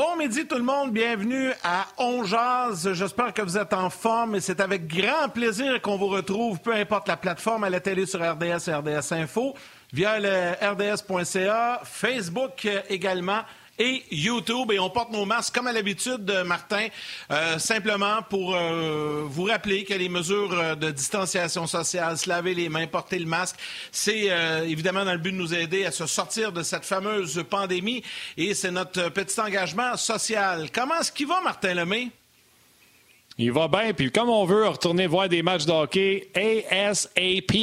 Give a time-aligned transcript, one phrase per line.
[0.00, 4.40] Bon midi tout le monde, bienvenue à On J'espère que vous êtes en forme et
[4.40, 8.18] c'est avec grand plaisir qu'on vous retrouve, peu importe la plateforme, à la télé sur
[8.20, 9.54] RDS et RDS Info,
[9.92, 13.42] via le rds.ca, Facebook également
[13.80, 14.70] et YouTube.
[14.70, 16.86] Et on porte nos masques comme à l'habitude, Martin,
[17.32, 22.54] euh, simplement pour euh, vous rappeler que les mesures euh, de distanciation sociale, se laver
[22.54, 23.56] les mains, porter le masque,
[23.90, 24.28] c'est
[24.66, 28.02] évidemment dans le but de nous aider à se sortir de cette fameuse pandémie.
[28.36, 30.70] Et c'est notre petit engagement social.
[30.72, 32.10] Comment est-ce qu'il va, Martin Lemay?
[33.42, 37.56] Il va bien, puis comme on veut retourner voir des matchs de hockey ASAP,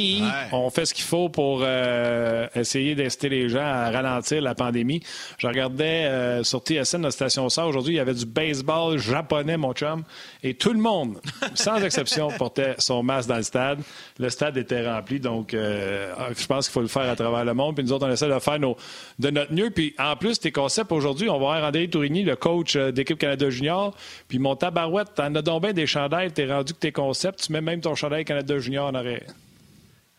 [0.50, 5.00] on fait ce qu'il faut pour euh, essayer d'inciter les gens à ralentir la pandémie.
[5.38, 9.56] Je regardais euh, sur TSN, notre station ça aujourd'hui, il y avait du baseball japonais,
[9.56, 10.02] mon chum,
[10.42, 11.20] et tout le monde,
[11.54, 13.78] sans exception, portait son masque dans le stade.
[14.18, 17.54] Le stade était rempli, donc euh, je pense qu'il faut le faire à travers le
[17.54, 17.76] monde.
[17.76, 19.70] Puis nous autres, on essaie de faire de notre mieux.
[19.70, 23.48] Puis en plus, tes concepts aujourd'hui, on va voir André Tourigny, le coach d'équipe Canada
[23.48, 23.94] Junior,
[24.26, 27.60] puis mon tabarouette, t'en as donc des chandails, t'es rendu que tes concepts, tu mets
[27.60, 29.34] même ton chandail Canada Junior en arrière.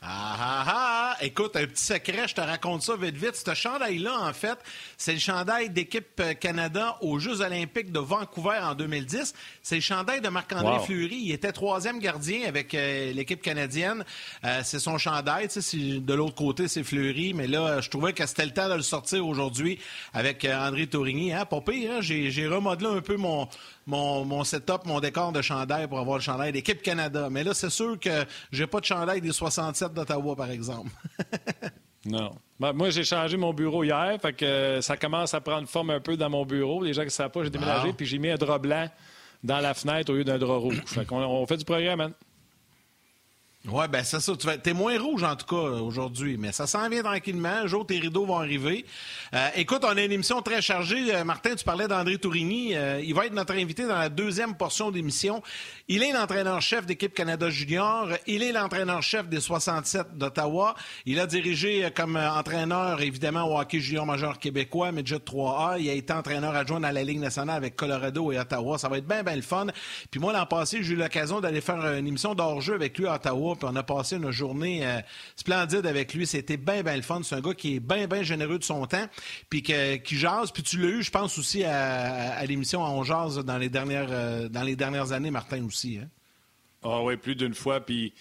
[0.02, 1.18] Ah ah ah!
[1.22, 3.36] Écoute, un petit secret, je te raconte ça vite vite.
[3.36, 4.58] Ce chandail-là, en fait,
[4.98, 9.34] c'est le chandail d'équipe euh, Canada aux Jeux olympiques de Vancouver en 2010.
[9.62, 11.20] C'est le chandail de Marc-André Fleury.
[11.24, 14.06] Il était troisième gardien avec euh, l'équipe canadienne.
[14.46, 15.50] Euh, c'est son chandail.
[15.74, 17.34] De l'autre côté, c'est Fleury.
[17.34, 19.80] Mais là, je trouvais que c'était le temps de le sortir aujourd'hui
[20.14, 21.34] avec André Tourigny.
[21.34, 21.46] Hein?
[21.46, 22.00] Pas pire, hein?
[22.00, 23.50] J'ai remodelé un peu mon,
[23.90, 27.28] mon, mon setup, mon décor de chandail pour avoir le chandail d'équipe Canada.
[27.30, 30.92] Mais là, c'est sûr que j'ai pas de chandail des 67 d'Ottawa, par exemple.
[32.06, 32.32] non.
[32.60, 35.90] Ben, moi, j'ai changé mon bureau hier, fait que euh, ça commence à prendre forme
[35.90, 36.84] un peu dans mon bureau.
[36.84, 38.88] Les gens qui ne savent pas, j'ai déménagé, puis j'ai mis un drap blanc
[39.44, 40.82] dans la fenêtre au lieu d'un drap rouge.
[40.86, 42.14] Fait qu'on on fait du progrès, man.
[43.68, 44.32] Oui, ben c'est ça.
[44.38, 47.68] Tu es moins rouge en tout cas aujourd'hui, mais ça s'en vient tranquillement.
[47.68, 48.86] Jour, tes rideaux vont arriver.
[49.34, 51.14] Euh, écoute, on a une émission très chargée.
[51.14, 52.74] Euh, Martin, tu parlais d'André Tourigny.
[52.74, 55.44] Euh, il va être notre invité dans la deuxième portion d'émission.
[55.90, 58.08] Il est l'entraîneur-chef d'équipe Canada Junior.
[58.28, 60.74] Il est l'entraîneur-chef des 67 d'Ottawa.
[61.06, 65.82] Il a dirigé comme entraîneur, évidemment, au hockey junior majeur québécois, Midget 3A.
[65.82, 68.78] Il a été entraîneur adjoint à la Ligue nationale avec Colorado et Ottawa.
[68.78, 69.68] Ça va être bien, bien le fun.
[70.10, 73.16] Puis moi, l'an passé, j'ai eu l'occasion d'aller faire une émission d'hors-jeu avec lui à
[73.16, 75.00] Ottawa puis on a passé une journée euh,
[75.36, 76.26] splendide avec lui.
[76.26, 77.22] C'était bien, bien le fun.
[77.24, 79.06] C'est un gars qui est bien, bien généreux de son temps,
[79.50, 80.52] puis qui jase.
[80.52, 84.50] Puis tu l'as eu, je pense, aussi à, l'émission On jase dans les dernières, euh,
[84.50, 86.00] dans les dernières années, Martin, aussi.
[86.02, 86.08] Hein?
[86.84, 87.82] Ah oui, plus d'une fois.
[87.82, 88.14] Puis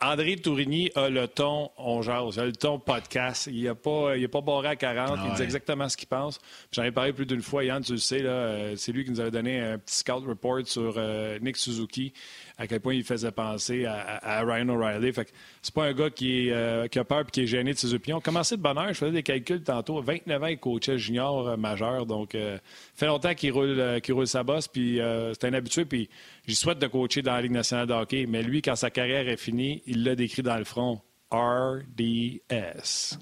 [0.00, 3.48] André Tourigny a le ton on jase, il a le ton podcast.
[3.52, 6.40] Il n'a pas, il pas barré à 40, ah il dit exactement ce qu'il pense.
[6.72, 9.20] J'en ai parlé plus d'une fois, Yann, tu le sais, euh, c'est lui qui nous
[9.20, 10.98] avait donné un petit scout report sur
[11.42, 12.14] Nick Suzuki
[12.60, 15.14] à quel point il faisait penser à, Ryan O'Reilly.
[15.14, 15.32] Fait
[15.62, 18.20] c'est pas un gars qui, euh, a peur et qui est gêné de ses opinions.
[18.20, 20.02] Commencé de bonne heure, je faisais des calculs tantôt.
[20.02, 22.58] 29 ans, il coachait junior euh, majeur, donc euh,
[22.94, 25.00] fait longtemps qu'il roule, roule sa bosse, puis
[25.32, 26.10] c'est un habitué, puis
[26.46, 28.26] j'y souhaite de coacher dans la Ligue nationale de hockey.
[28.28, 31.00] Mais lui, quand sa carrière est finie, il l'a décrit dans le front.
[31.32, 33.16] RDS.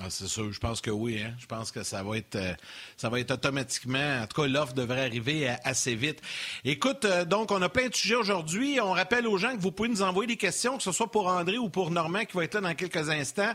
[0.00, 1.20] Ah, c'est sûr, je pense que oui.
[1.20, 1.34] Hein.
[1.40, 2.54] Je pense que ça va être euh,
[2.96, 4.20] ça va être automatiquement.
[4.22, 6.20] En tout cas, l'offre devrait arriver euh, assez vite.
[6.64, 8.80] Écoute, euh, donc on a plein de sujets aujourd'hui.
[8.80, 11.26] On rappelle aux gens que vous pouvez nous envoyer des questions, que ce soit pour
[11.26, 13.52] André ou pour Normand, qui va être là dans quelques instants,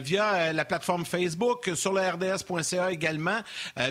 [0.00, 3.40] via la plateforme Facebook, sur le RDS.ca également.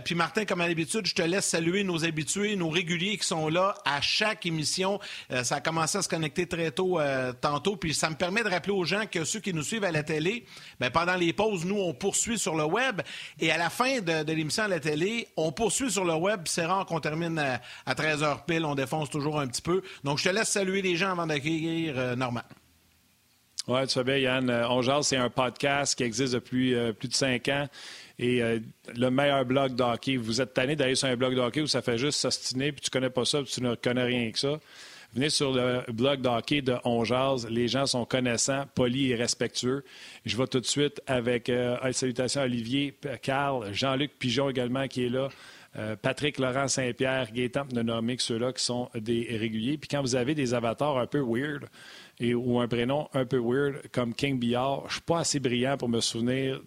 [0.04, 3.48] puis Martin, comme à l'habitude, je te laisse saluer nos habitués, nos réguliers qui sont
[3.50, 5.00] là à chaque émission.
[5.44, 7.00] ça a commencé à se connecter très tôt
[7.42, 7.76] tantôt.
[7.76, 10.04] Puis ça me permet de rappeler aux gens que ceux qui nous suivent à la
[10.04, 10.46] télé,
[10.80, 13.02] ben, pendant les pauses, nous on poursuit sur le web.
[13.40, 16.42] Et à la fin de, l'émission à la télé, on poursuit sur le web.
[16.46, 18.66] C'est rare qu'on termine à, 13h pile.
[18.66, 19.82] On défonce toujours un petit peu.
[20.04, 22.42] Donc, je te laisse saluer les gens avant d'accueillir euh, Normand.
[23.68, 24.50] Oui, tu sais bien, Yann.
[24.50, 27.68] Euh, On c'est un podcast qui existe depuis euh, plus de cinq ans.
[28.18, 28.42] Et
[28.96, 31.98] le meilleur blog d'hockey, vous êtes tanné d'aller sur un blog d'hockey où ça fait
[31.98, 34.58] juste s'ostiner, puis tu connais pas ça, puis tu ne connais rien que ça.
[35.16, 37.02] Venez sur le blog d'hockey de On
[37.50, 39.86] Les gens sont connaissants, polis et respectueux.
[40.26, 45.06] Je vais tout de suite avec euh, salutations à Olivier, Carl, Jean-Luc Pigeon également qui
[45.06, 45.30] est là.
[45.78, 47.66] Euh, Patrick Laurent Saint-Pierre, Gaétan
[48.18, 49.78] que ceux-là qui sont des réguliers.
[49.78, 51.64] Puis quand vous avez des avatars un peu weird,
[52.20, 55.78] et, ou un prénom un peu weird comme King Billard, je suis pas assez brillant
[55.78, 56.62] pour me souvenir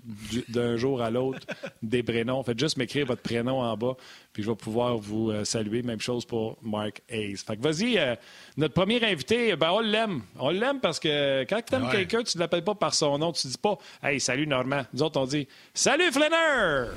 [0.49, 1.47] d'un jour à l'autre
[1.83, 2.43] des prénoms.
[2.43, 3.95] Faites juste m'écrire votre prénom en bas,
[4.33, 5.83] puis je vais pouvoir vous euh, saluer.
[5.83, 7.37] Même chose pour Mark Hayes.
[7.37, 8.15] Fait que vas-y, euh,
[8.57, 10.23] notre premier invité, ben on l'aime.
[10.39, 13.33] On l'aime parce que quand tu aimes quelqu'un, tu ne l'appelles pas par son nom.
[13.33, 14.83] Tu dis pas Hey, salut Normand.
[14.93, 16.91] Nous autres, on dit Salut Flanner!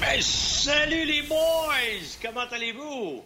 [0.00, 1.36] Ben, salut les boys!
[2.22, 3.24] Comment allez-vous?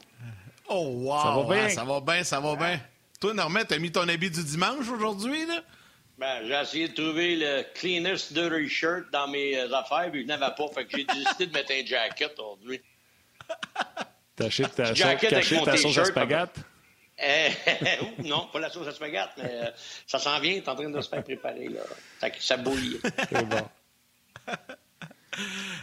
[0.69, 1.23] Oh, wow!
[1.23, 2.81] Ça va bien, ça va bien, ça va bien.
[3.21, 5.63] Toi, Normand, t'as mis ton habit du dimanche aujourd'hui, là?
[6.17, 10.27] Ben, j'ai essayé de trouver le cleanest dirty shirt dans mes euh, affaires, puis je
[10.27, 10.69] n'avais pas.
[10.75, 12.81] Fait que j'ai décidé de mettre un jacket aujourd'hui.
[14.37, 16.61] Cacher ta, caché ta sauce à spaghetti?
[17.23, 17.49] Euh,
[18.25, 19.71] non, pas la sauce à spaghetti, mais euh,
[20.07, 21.69] ça s'en vient, t'es en train de se faire préparer.
[21.69, 21.81] Là.
[22.19, 23.01] Ça, ça bouillit.
[23.31, 23.69] C'est bon.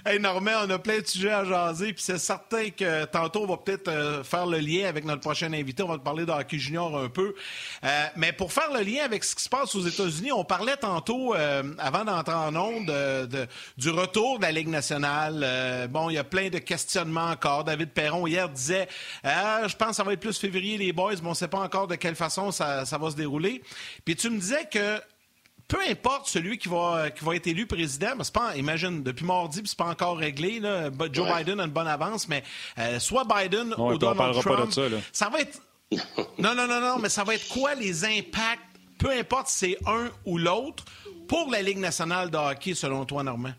[0.05, 3.47] Hey Normand, on a plein de sujets à jaser, puis c'est certain que tantôt on
[3.47, 5.83] va peut-être euh, faire le lien avec notre prochain invité.
[5.83, 7.33] On va te parler de junior un peu.
[7.83, 10.75] Euh, mais pour faire le lien avec ce qui se passe aux États-Unis, on parlait
[10.75, 13.47] tantôt, euh, avant d'entrer en onde, de,
[13.77, 15.87] du retour de la Ligue nationale.
[15.89, 17.63] bon, il y a plein de questionnements encore.
[17.63, 18.87] David Perron hier disait,
[19.23, 21.59] je pense que ça va être plus février les boys, mais on ne sait pas
[21.59, 23.61] encore de quelle façon ça, ça va se dérouler.
[24.03, 24.99] Puis tu me disais que
[25.67, 29.25] peu importe celui qui va, qui va être élu président, mais c'est pas, imagine, depuis
[29.25, 30.59] mardi, c'est pas encore réglé.
[30.59, 32.43] Là, Joe Biden a une bonne avance, mais
[32.79, 34.81] euh, soit Biden ou Donald Trump, ça,
[35.11, 35.59] ça, va être...
[36.37, 38.61] non, non, non, non, mais ça va être quoi les impacts,
[38.97, 40.85] peu importe si c'est un ou l'autre,
[41.27, 43.53] pour la Ligue nationale de hockey, selon toi, Normand?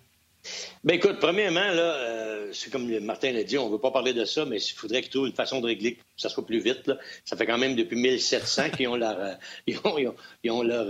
[0.84, 4.12] Bien, écoute, premièrement, là, euh, c'est comme Martin l'a dit, on ne veut pas parler
[4.14, 6.60] de ça, mais il faudrait qu'ils trouvent une façon de régler que ça soit plus
[6.60, 6.86] vite.
[6.86, 6.96] Là.
[7.24, 9.34] Ça fait quand même depuis 1700 qu'ils ont leur, euh,
[9.66, 10.86] ils ont, ils ont, leur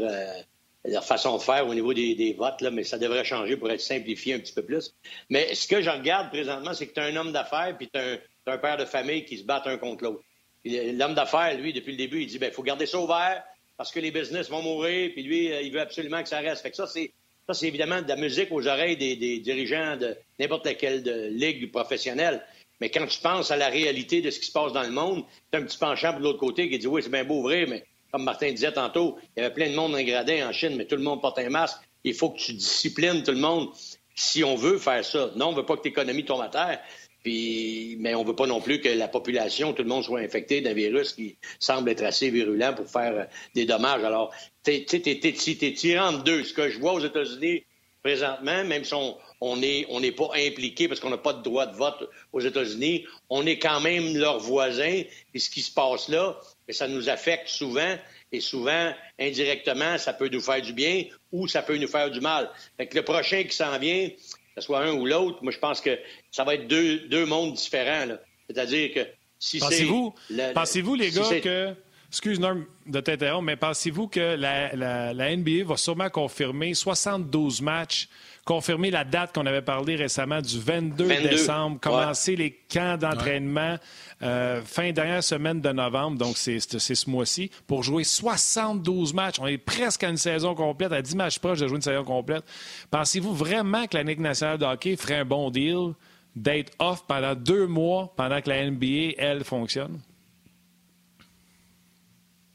[0.88, 3.80] leur façon de faire au niveau des, votes, là, mais ça devrait changer pour être
[3.80, 4.94] simplifié un petit peu plus.
[5.30, 7.98] Mais ce que je regarde présentement, c'est que tu as un homme d'affaires puis tu
[7.98, 10.22] as, un père de famille qui se battent un contre l'autre.
[10.64, 13.44] L'homme d'affaires, lui, depuis le début, il dit il ben, faut garder ça ouvert
[13.76, 16.62] parce que les business vont mourir, puis lui, euh, il veut absolument que ça reste.
[16.62, 17.12] Fait que ça, c'est
[17.48, 21.72] ça, c'est évidemment de la musique aux oreilles des, dirigeants de n'importe laquelle de ligue
[21.72, 22.44] professionnelle.
[22.78, 25.24] Mais quand tu penses à la réalité de ce qui se passe dans le monde,
[25.50, 27.66] tu as un petit penchant de l'autre côté qui dit oui, c'est bien beau ouvrir,
[27.66, 30.86] mais comme Martin disait tantôt, il y avait plein de monde en en Chine, mais
[30.86, 31.78] tout le monde porte un masque.
[32.04, 33.68] Il faut que tu disciplines tout le monde
[34.14, 35.30] si on veut faire ça.
[35.36, 36.80] Non, on ne veut pas que l'économie tombe à terre.
[37.22, 40.20] Puis, mais on ne veut pas non plus que la population, tout le monde soit
[40.20, 43.24] infecté d'un virus qui semble être assez virulent pour faire euh,
[43.54, 44.04] des dommages.
[44.04, 44.32] Alors,
[44.64, 46.44] tu t'es tirant de deux.
[46.44, 47.64] Ce que je vois aux États-Unis
[48.02, 48.94] présentement, même si
[49.40, 53.04] on n'est on pas impliqué parce qu'on n'a pas de droit de vote aux États-Unis,
[53.28, 55.02] on est quand même leurs voisins.
[55.34, 57.96] Et ce qui se passe là, mais ça nous affecte souvent
[58.30, 62.20] et souvent, indirectement, ça peut nous faire du bien ou ça peut nous faire du
[62.20, 62.50] mal.
[62.76, 64.14] Fait que le prochain qui s'en vient, que
[64.56, 65.98] ce soit un ou l'autre, moi, je pense que
[66.30, 68.06] ça va être deux, deux mondes différents.
[68.48, 69.00] C'est-à-dire que
[69.38, 69.66] si c'est...
[69.66, 70.14] Pensez-vous,
[70.54, 71.74] pensez-vous les gars, que...
[72.10, 72.56] Excuse-moi
[72.86, 78.08] de t'interrompre, mais pensez-vous que la, la, la, NBA va sûrement confirmer 72 matchs
[78.48, 83.76] confirmer la date qu'on avait parlé récemment du 22, décembre, commencer les camps d'entraînement
[84.22, 89.38] euh, fin dernière semaine de novembre, donc c'est ce mois-ci, pour jouer 72 matchs.
[89.38, 92.04] On est presque à une saison complète, à 10 matchs proches de jouer une saison
[92.04, 92.42] complète.
[92.90, 95.92] Pensez-vous vraiment que la Ligue nationale de hockey ferait un bon deal
[96.34, 100.00] d'être off pendant deux mois pendant que la NBA, elle, fonctionne?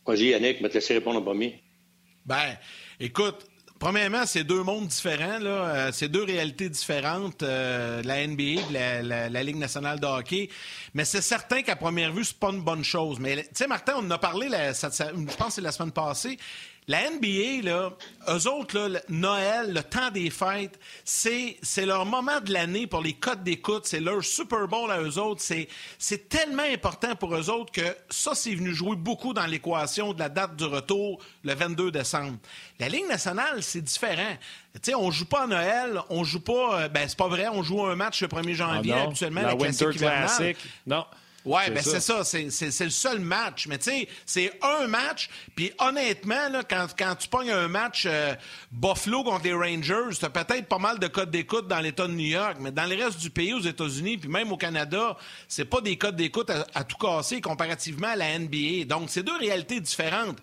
[0.07, 1.61] Vas-y, Yannick, je vais te laisser répondre en premier?
[2.25, 2.57] Ben,
[2.99, 3.45] écoute,
[3.83, 5.39] Premièrement, c'est deux mondes différents.
[5.39, 5.49] Là.
[5.49, 10.47] Euh, c'est deux réalités différentes, euh, la NBA et la, Ligue nationale de hockey.
[10.93, 13.19] Mais c'est certain qu'à première vue, c'est pas une bonne chose.
[13.19, 16.37] Mais tu sais, Martin, on en a parlé, je pense que c'est la semaine passée.
[16.87, 17.91] La NBA, là,
[18.29, 23.01] eux autres, là, Noël, le temps des fêtes, c'est, c'est leur moment de l'année pour
[23.01, 23.85] les codes d'écoute.
[23.85, 25.41] C'est leur Super Bowl à eux autres.
[25.41, 30.13] C'est, c'est tellement important pour eux autres que ça, c'est venu jouer beaucoup dans l'équation
[30.13, 32.37] de la date du retour le 22 décembre.
[32.79, 34.37] La Ligue nationale, c'est différent.
[34.73, 36.81] Tu sais, on joue pas à Noël, on joue pas.
[36.81, 39.55] Euh, ben, c'est pas vrai, on joue un match le 1er janvier, ah habituellement, la,
[39.55, 40.57] Winter Classic.
[40.85, 41.05] Non.
[41.45, 43.67] Oui, ben c'est ça, c'est le seul match.
[43.67, 45.29] Mais tu sais, c'est un match.
[45.55, 48.33] Puis honnêtement, là, quand, quand tu pognes un match euh,
[48.71, 52.13] Buffalo contre les Rangers, tu as peut-être pas mal de codes d'écoute dans l'État de
[52.13, 55.65] New York, mais dans le reste du pays, aux États-Unis, puis même au Canada, c'est
[55.65, 58.85] pas des codes d'écoute à, tout casser comparativement à la NBA.
[58.85, 60.37] Donc, c'est deux réalités différentes.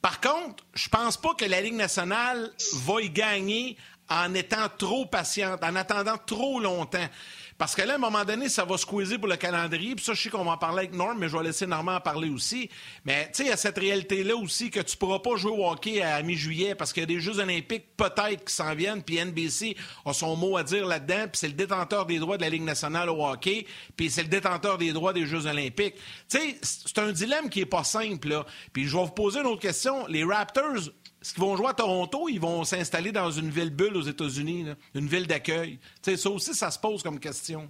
[0.00, 2.50] Par contre, je pense pas que la Ligue nationale
[2.84, 3.76] va y gagner
[4.08, 7.08] en étant trop patiente, en attendant trop longtemps.
[7.58, 9.96] Parce que là, à un moment donné, ça va squeezer pour le calendrier.
[9.96, 11.96] Puis ça, je sais qu'on va en parler avec Norm, mais je vais laisser Normand
[11.96, 12.70] en parler aussi.
[13.04, 15.68] Mais tu sais, il y a cette réalité-là aussi que tu pourras pas jouer au
[15.68, 19.02] hockey à mi-juillet parce qu'il y a des Jeux olympiques peut-être qui s'en viennent.
[19.02, 21.24] Puis NBC a son mot à dire là-dedans.
[21.24, 23.66] Puis c'est le détenteur des droits de la Ligue nationale au hockey.
[23.96, 25.96] Puis c'est le détenteur des droits des Jeux olympiques.
[26.30, 28.44] Tu sais, c'est un dilemme qui est pas simple.
[28.72, 30.06] Puis je vais vous poser une autre question.
[30.06, 33.96] Les Raptors est-ce qu'ils vont jouer à Toronto, ils vont s'installer dans une ville bulle
[33.96, 35.78] aux États-Unis, une ville d'accueil.
[36.02, 37.68] Ça aussi, ça se pose comme question.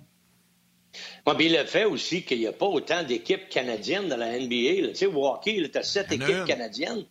[1.26, 4.88] Moi, le fait aussi qu'il n'y a pas autant d'équipes canadiennes dans la NBA.
[4.88, 7.04] Tu sais, au hockey, tu as sept équipes canadiennes.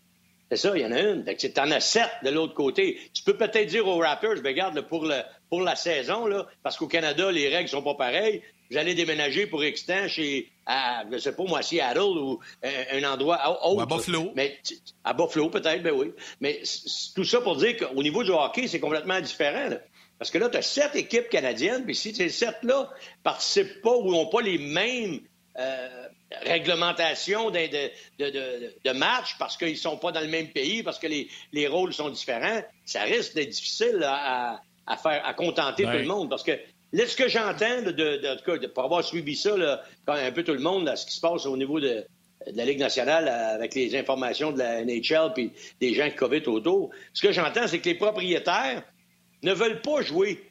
[0.49, 1.25] C'est ça, il y en a une.
[1.35, 2.99] Tu en as sept de l'autre côté.
[3.13, 6.77] Tu peux peut-être dire aux Raptors, ben, regarde, pour, le, pour la saison, là, parce
[6.77, 11.35] qu'au Canada, les règles sont pas pareilles, j'allais déménager pour X chez, à, je sais
[11.35, 13.75] pas moi, Seattle ou euh, un, endroit autre.
[13.75, 14.31] Ou à Buffalo.
[14.35, 14.59] Mais,
[15.03, 16.11] à Buffalo, peut-être, ben oui.
[16.41, 16.61] Mais
[17.15, 19.69] tout ça pour dire qu'au niveau du hockey, c'est complètement différent.
[20.19, 22.89] Parce que là, tu as sept équipes canadiennes, puis si ces sept-là
[23.23, 25.19] participent pas ou n'ont pas les mêmes
[25.59, 26.07] euh,
[26.41, 30.99] réglementations de, de, de, de, match parce qu'ils sont pas dans le même pays, parce
[30.99, 35.83] que les, les rôles sont différents, ça risque d'être difficile à, à, faire, à contenter
[35.83, 36.29] tout le monde.
[36.29, 36.59] Parce que
[36.93, 40.53] là, ce que j'entends, de, de, de, pour avoir suivi ça, là, un peu tout
[40.53, 42.05] le monde, ce qui se passe au niveau de,
[42.51, 45.51] de la Ligue nationale avec les informations de la NHL puis
[45.81, 48.83] des gens qui COVID autour, ce que j'entends, c'est que les propriétaires
[49.43, 50.41] ne veulent pas jouer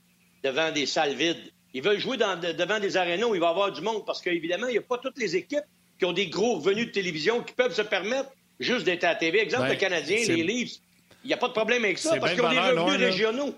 [0.45, 1.53] devant des salles vides.
[1.75, 4.67] Ils veulent jouer devant des arénas où il va y avoir du monde parce qu'évidemment,
[4.69, 5.65] il n'y a pas toutes les équipes
[5.99, 9.15] qui ont des gros revenus de télévision qui peuvent se permettre juste d'être à la
[9.17, 9.41] TV.
[9.41, 10.77] Exemple, ben, le Canadien, les Leafs,
[11.25, 13.55] il n'y a pas de problème avec ça parce qu'ils ont des revenus régionaux.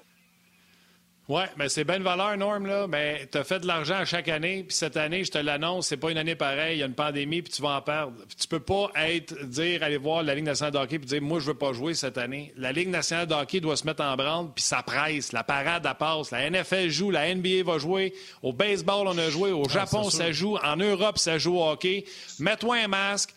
[1.29, 2.87] Oui, mais c'est bien de valeur, Norm, là.
[2.87, 5.99] Mais tu as fait de l'argent chaque année, puis cette année, je te l'annonce, c'est
[5.99, 8.15] pas une année pareille, il y a une pandémie, puis tu vas en perdre.
[8.39, 11.39] tu peux pas être, dire, aller voir la Ligue nationale de hockey, puis dire, moi,
[11.39, 12.55] je veux pas jouer cette année.
[12.57, 15.33] La Ligue nationale de hockey doit se mettre en branle, puis ça presse.
[15.33, 16.31] La parade, elle passe.
[16.31, 18.15] La NFL joue, la NBA va jouer.
[18.43, 19.53] Au baseball, on a joué.
[19.53, 20.57] Au ah, Japon, ça joue.
[20.57, 22.07] En Europe, ça joue au hockey.
[22.39, 23.35] Mets-toi un masque.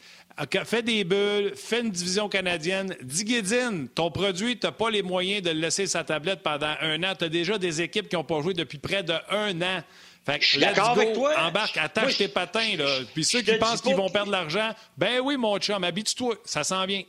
[0.65, 2.95] Fais des bulles, fais une division canadienne.
[3.01, 6.73] Dis Guédine, ton produit, tu n'as pas les moyens de le laisser sa tablette pendant
[6.81, 7.13] un an.
[7.17, 9.83] Tu as déjà des équipes qui n'ont pas joué depuis près de un an.
[10.25, 11.33] Fait que, avec toi.
[11.39, 12.75] embarque, attache tes patins.
[12.77, 12.99] Là.
[13.13, 16.63] Puis ceux qui pensent qu'ils vont perdre de l'argent, ben oui, mon chum, habitue-toi, ça
[16.63, 17.03] s'en vient.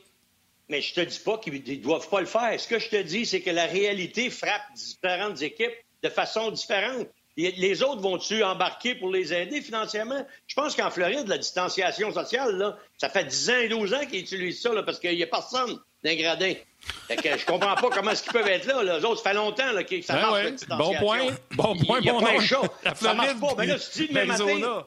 [0.69, 2.59] Mais je te dis pas qu'ils ne doivent pas le faire.
[2.59, 7.07] Ce que je te dis, c'est que la réalité frappe différentes équipes de façon différente.
[7.35, 10.25] Les autres vont-tu embarquer pour les aider financièrement?
[10.45, 14.05] Je pense qu'en Floride, la distanciation sociale, là, ça fait 10 ans et 12 ans
[14.05, 16.53] qu'ils utilisent ça là, parce qu'il n'y a personne d'un gradin.
[17.07, 18.83] Fait que je comprends pas comment est-ce qu'ils peuvent être là.
[18.83, 20.55] Les autres, ça fait longtemps là, que ça ben marche, ouais.
[20.77, 21.27] Bon point.
[21.51, 22.65] Bon point, il y a, bon chaud.
[22.95, 23.55] Ça marche pas.
[23.57, 24.85] Mais là, tu dis demain matin...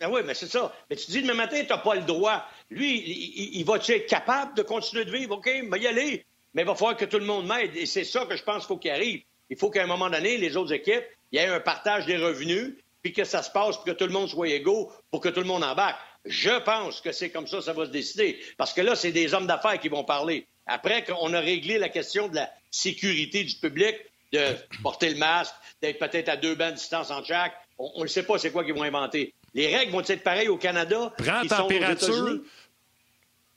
[0.00, 0.72] Ben oui, mais c'est ça.
[0.90, 2.44] Mais tu dis demain matin, tu n'as pas le droit.
[2.68, 5.36] Lui, il, il va-tu être capable de continuer de vivre?
[5.36, 6.26] OK, va y aller.
[6.52, 7.74] Mais il va falloir que tout le monde m'aide.
[7.76, 9.22] Et c'est ça que je pense qu'il faut qu'il arrive.
[9.50, 12.16] Il faut qu'à un moment donné, les autres équipes il y ait un partage des
[12.16, 15.28] revenus, puis que ça se passe, pour que tout le monde soit égaux, pour que
[15.28, 15.98] tout le monde embarque.
[16.24, 18.40] Je pense que c'est comme ça que ça va se décider.
[18.56, 20.46] Parce que là, c'est des hommes d'affaires qui vont parler.
[20.66, 23.96] Après qu'on a réglé la question de la sécurité du public,
[24.32, 24.40] de
[24.82, 28.22] porter le masque, d'être peut-être à deux bancs de distance en chaque, on ne sait
[28.22, 29.34] pas c'est quoi qu'ils vont inventer.
[29.52, 31.12] Les règles vont être pareilles au Canada.
[31.18, 32.40] Prends température.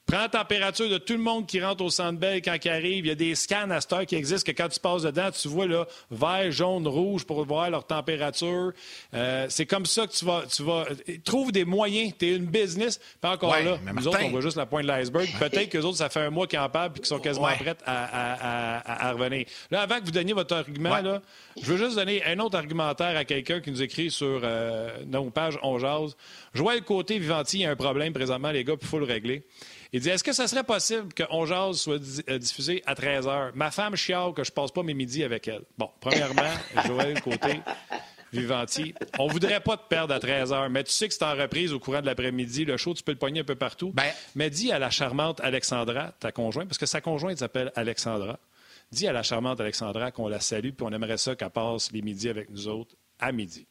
[0.08, 3.06] Prends la température de tout le monde qui rentre au Centre Bell quand il arrive.
[3.06, 5.30] Il y a des scans à cette heure qui existent que quand tu passes dedans,
[5.32, 8.72] tu vois là, vert, jaune, rouge pour voir leur température.
[9.14, 10.86] Euh, c'est comme ça que tu vas, tu vas.
[11.26, 12.14] Trouve des moyens.
[12.18, 13.02] Tu es une business.
[13.20, 13.78] Pas encore là.
[13.94, 15.28] Nous autres, on voit juste la pointe de l'iceberg.
[15.40, 17.48] Peut-être que les autres, ça fait un mois qu'ils en parlent et qu'ils sont quasiment
[17.48, 19.46] prêts à, revenir.
[19.72, 21.22] Là, avant que vous donniez votre argument, là,
[21.62, 25.30] je veux juste donner un autre argumentaire à quelqu'un qui nous écrit sur euh, nos
[25.32, 26.16] pages On Jase.
[26.54, 29.06] Joël Côté Vivanti, il y a un problème présentement, les gars, puis il faut le
[29.06, 29.44] régler.
[29.94, 33.28] Il dit Est-ce que ça serait possible que On Jase soit euh, diffusé à 13
[33.28, 35.64] h Ma femme chiale que je passe pas mes midis avec elle.
[35.78, 36.54] Bon, premièrement,
[36.86, 37.62] Joël Côté.
[38.34, 38.94] Vivanti.
[39.20, 41.72] On voudrait pas te perdre à 13 h, mais tu sais que c'est en reprise
[41.72, 42.66] au courant de l'après-midi.
[42.66, 43.92] Le show, tu peux le pogner un peu partout.
[43.94, 44.12] Ben...
[44.36, 48.38] Mais dis à la charmante Alexandra, ta conjointe, parce que sa conjointe s'appelle Alexandra,
[48.92, 52.02] dis à la charmante Alexandra qu'on la salue puis on aimerait ça qu'elle passe les
[52.02, 53.66] midis avec nous autres à midi.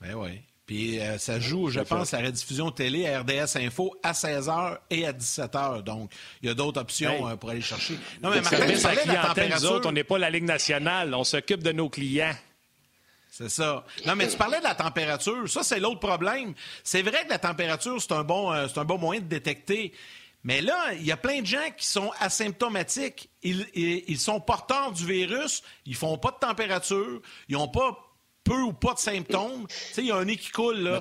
[0.00, 0.42] Ben oui.
[0.66, 4.78] Puis euh, ça joue, je pense, à la rediffusion télé à RDS Info à 16h
[4.90, 5.82] et à 17h.
[5.82, 6.10] Donc,
[6.42, 7.98] il y a d'autres options euh, pour aller chercher.
[8.22, 9.80] Non, mais Martin, tu parlais de la température.
[9.84, 11.14] on n'est pas la Ligue nationale.
[11.14, 12.34] On s'occupe de nos clients.
[13.30, 13.84] C'est ça.
[14.06, 15.48] Non, mais tu parlais de la température.
[15.50, 16.54] Ça, c'est l'autre problème.
[16.82, 19.92] C'est vrai que la température, c'est un, bon, euh, un bon moyen de détecter.
[20.44, 23.28] Mais là, il y a plein de gens qui sont asymptomatiques.
[23.42, 25.62] Ils, ils, ils sont porteurs du virus.
[25.84, 27.20] Ils font pas de température.
[27.48, 28.03] Ils n'ont pas
[28.44, 29.66] peu ou pas de symptômes.
[29.96, 30.78] Il y a un nez qui coule.
[30.78, 31.00] Là,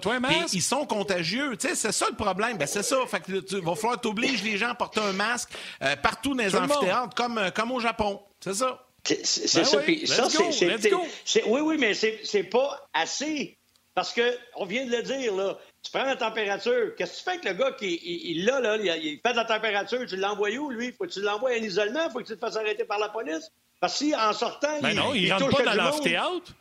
[0.53, 1.55] ils sont contagieux.
[1.59, 2.57] C'est ça le problème.
[2.57, 2.97] Ben, c'est ça.
[3.07, 5.49] Fait que, tu, va falloir t'obliger les gens à porter un masque
[5.81, 8.21] euh, partout dans les amphithéâtres, comme, euh, comme au Japon.
[8.39, 8.85] C'est ça.
[9.05, 9.17] C'est
[9.55, 9.77] ben ça.
[9.85, 10.07] Oui.
[10.07, 10.29] ça
[11.25, 13.57] c'est, oui, oui, mais c'est pas assez.
[13.95, 15.57] Parce que on vient de le dire, là.
[15.83, 16.95] Tu prends la température.
[16.97, 19.45] Qu'est-ce que tu fais avec le gars qui il, là, là, il, fait de la
[19.45, 20.93] température, tu l'envoies où, lui?
[20.93, 22.09] Faut que tu l'envoies en isolement?
[22.09, 23.49] Faut que tu te fasses arrêter par la police?
[23.81, 26.53] Parce qu'en sortant, ben il, non, il, rentre pas dans l'amphithéâtre.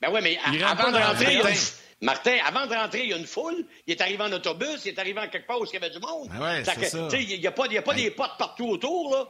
[0.00, 1.56] Ben oui, mais avant de rentrer, il y a une...
[2.02, 3.66] Martin, avant de rentrer, il y a une foule.
[3.86, 5.90] Il est arrivé en autobus, il est arrivé en quelque part où il y avait
[5.90, 6.28] du monde.
[6.30, 7.08] Ben ouais, c'est ça.
[7.12, 9.28] Il n'y a pas, y a pas des potes partout autour, là.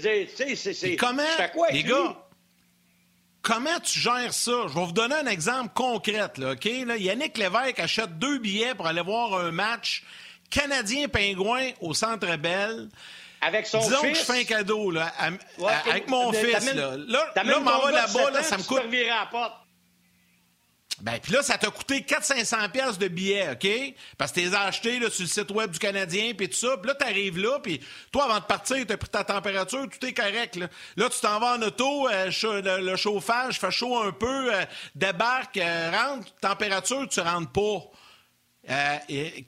[0.00, 1.22] C'est, comment,
[1.54, 2.16] quoi, les gars,
[3.42, 4.52] comment tu gères ça?
[4.68, 6.64] Je vais vous donner un exemple concret, là, OK?
[6.86, 10.02] Là, Yannick Lévesque achète deux billets pour aller voir un match
[10.50, 12.88] canadien-pingouin au Centre Bell.
[13.40, 14.12] avec son Disons fils.
[14.12, 16.96] que je fais un cadeau, là, à- Ouais, à- avec mon fils, là.
[16.96, 18.80] Là, là, m'en va là-bas, 7 là, ça me coûte.
[18.80, 19.54] à la porte.
[21.02, 23.94] Ben, puis là, ça t'a coûté 400-500 pièces de billets, OK?
[24.16, 26.76] Parce que as achetés là, sur le site web du Canadien, puis tout ça.
[26.78, 30.14] Puis là, t'arrives là, puis toi, avant de partir, t'as pris ta température, tout est
[30.14, 30.56] correct.
[30.56, 32.30] Là, là tu t'en vas en auto, euh,
[32.80, 37.90] le, chauffage fait chaud un peu, euh, débarque, euh, rentre, température, tu rentres pas.
[38.68, 38.96] Euh,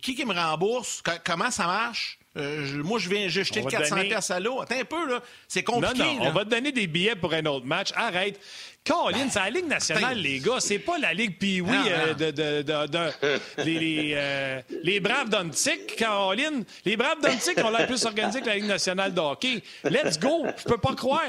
[0.01, 1.03] qui qui me rembourse?
[1.03, 2.19] Co- comment ça marche?
[2.37, 4.61] Euh, moi, je viens, j'ai jeté On le va te 400 donner- pièces à l'eau.
[4.61, 5.23] Attends un peu, là.
[5.49, 6.31] C'est Non, compliqué, non, là.
[6.31, 7.91] on va te donner des billets pour un autre match.
[7.97, 8.39] Arrête.
[8.87, 10.61] Colin, c'est la Ligue nationale, les gars.
[10.61, 12.13] C'est pas la Ligue Pee-Wee Non, euh, non.
[12.15, 16.65] de, de, de- de- les, les, euh, les Braves d'Antic, Caroline.
[16.85, 19.63] Les Braves d'Antic ont l'air plus organisés que la Ligue nationale de hockey.
[19.85, 20.47] Let's go.
[20.57, 21.25] Je peux pas croire.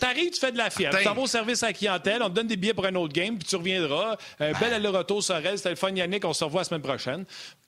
[0.00, 0.96] T'arrives, tu fais de la fièvre.
[0.98, 2.22] Tu vas au service à la clientèle.
[2.22, 4.16] On te donne des billets pour un autre game, puis tu reviendras.
[4.38, 5.58] Bel aller-retour, Sorel.
[5.58, 6.24] C'était le fun, Yannick.
[6.24, 7.24] On se revoit la semaine prochaine.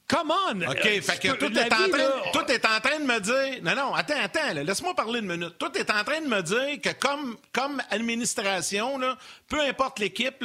[0.06, 0.60] Come on!
[0.60, 2.98] OK, Euh, fait que peux- tout est, en vie, train, là, tout est en train
[3.00, 3.62] de me dire.
[3.62, 5.56] Non, non, attends, attends, laisse-moi parler une minute.
[5.58, 9.16] Tout est en train de me dire que comme, comme administration, là,
[9.48, 10.44] peu importe l'équipe,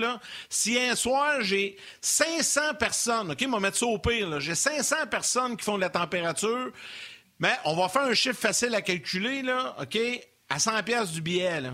[0.50, 5.08] si un soir j'ai 500 personnes, OK, on va mettre ça au pire, j'ai 500
[5.12, 6.72] personnes qui font de la température,
[7.40, 9.98] mais on va faire un chiffre facile à calculer, là, OK?
[10.50, 11.62] À 100 pièces du billet.
[11.62, 11.72] Là.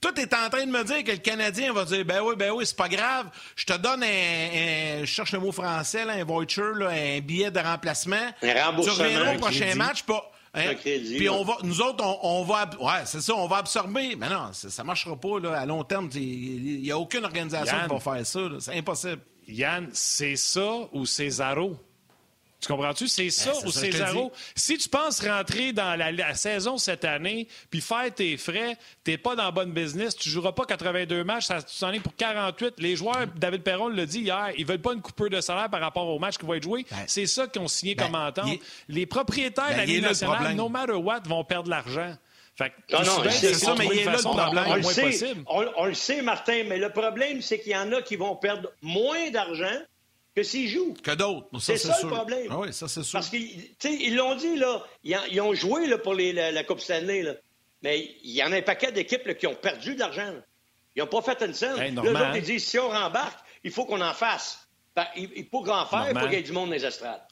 [0.00, 2.50] Tout est en train de me dire que le Canadien va dire ben oui, ben
[2.50, 3.26] oui, c'est pas grave.
[3.56, 7.20] Je te donne un, un- je cherche le mot français, là, un voucher, là, un
[7.20, 8.16] billet de remplacement.
[8.42, 9.78] Un remboursement, Tu reviendras au prochain crédit.
[9.78, 10.30] match, pas.
[10.54, 13.58] hein, crédit, puis on va, nous autres, on, on va, ouais, c'est ça, on va
[13.58, 14.14] absorber.
[14.16, 16.08] Mais non, ça, ça marchera pas là, à long terme.
[16.14, 17.88] Il n'y a aucune organisation Yann.
[17.88, 18.40] qui va faire ça.
[18.60, 19.20] C'est impossible.
[19.46, 21.76] Yann, c'est ça ou c'est Zaro?
[22.60, 23.06] Tu comprends-tu?
[23.06, 24.32] C'est ça Ben, c'est ou ça c'est Zaro?
[24.56, 29.16] Si tu penses rentrer dans la, la saison cette année puis faire tes frais, t'es
[29.16, 32.74] pas dans bonne business, tu joueras pas 82 matchs, ça, tu t'en es pour 48.
[32.78, 35.80] Les joueurs, David Perron l'a dit hier, ils veulent pas une coupure de salaire par
[35.80, 36.84] rapport au match qui va être joué.
[36.90, 38.58] Ben, c'est ça qu'ils ont signé ben, comme entente.
[38.88, 42.14] Les propriétaires Ben, de la Ligue nationale, no matter what, vont perdre de l'argent.
[42.56, 44.74] Fait que, Non, c'est c'est ça, mais il est là le problème.
[44.74, 48.16] le sait, on le sait, Martin, mais le problème, c'est qu'il y en a qui
[48.16, 49.78] vont perdre moins d'argent
[50.38, 50.94] que s'ils jouent.
[51.02, 51.48] Que d'autres.
[51.60, 52.46] C'est ça, le problème.
[52.50, 53.18] Ah oui, ça, c'est sûr.
[53.18, 54.84] Parce qu'ils l'ont dit, là.
[55.04, 57.34] Ils, ont joué là, pour les- la, la Coupe Stanley, là.
[57.82, 60.34] Mais il y en a un paquet d'équipes qui ont perdu de l'argent.
[60.96, 61.78] Ils n'ont pas fait une scène.
[61.78, 62.32] Hey, là, hein?
[62.36, 64.68] ils disent si on rembarque, il faut qu'on en fasse.
[64.96, 67.22] Fait, il, faut en faire, il faut qu'il y ait du monde dans les estrades.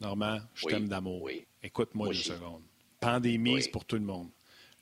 [0.00, 0.72] Normand, je Oui.
[0.72, 1.22] t'aime d'amour.
[1.22, 1.44] Oui.
[1.62, 2.24] Écoute-moi aussi.
[2.24, 2.62] secondes.
[3.00, 4.28] Pandémie, c'est pour tout le monde.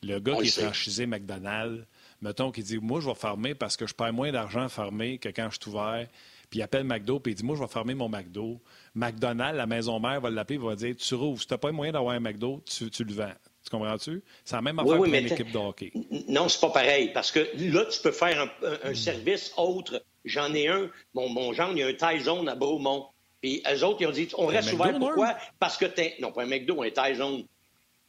[0.03, 0.63] Le gars On qui est sait.
[0.65, 1.87] franchisé McDonald's,
[2.21, 5.19] mettons, qui dit Moi, je vais fermer parce que je perds moins d'argent à fermer
[5.19, 6.09] que quand je suis ouvert.
[6.53, 8.61] Puis il appelle McDo, puis il dit Moi, je vais fermer mon McDo.
[8.95, 11.41] McDonald's, la maison mère, va l'appeler, va dire Tu rouvres.
[11.41, 13.33] Si tu n'as pas moyen d'avoir un McDo, tu, tu le vends.
[13.65, 14.23] Tu comprends-tu?
[14.45, 15.93] C'est la même Oui, affaire oui, pour mais une équipe de hockey.
[16.29, 17.11] Non, c'est pas pareil.
[17.15, 20.05] Parce que là, tu peux faire un, un- un service autre.
[20.27, 20.91] J'en ai un.
[21.15, 23.07] Mon, mon genre, il y a un taille zone à Bromont.
[23.41, 24.99] Puis eux autres, ils ont dit on reste ouvert.
[24.99, 25.35] Pourquoi?
[25.59, 26.17] Parce que t'es.
[26.21, 27.45] Non, pas un McDo, un taille zone.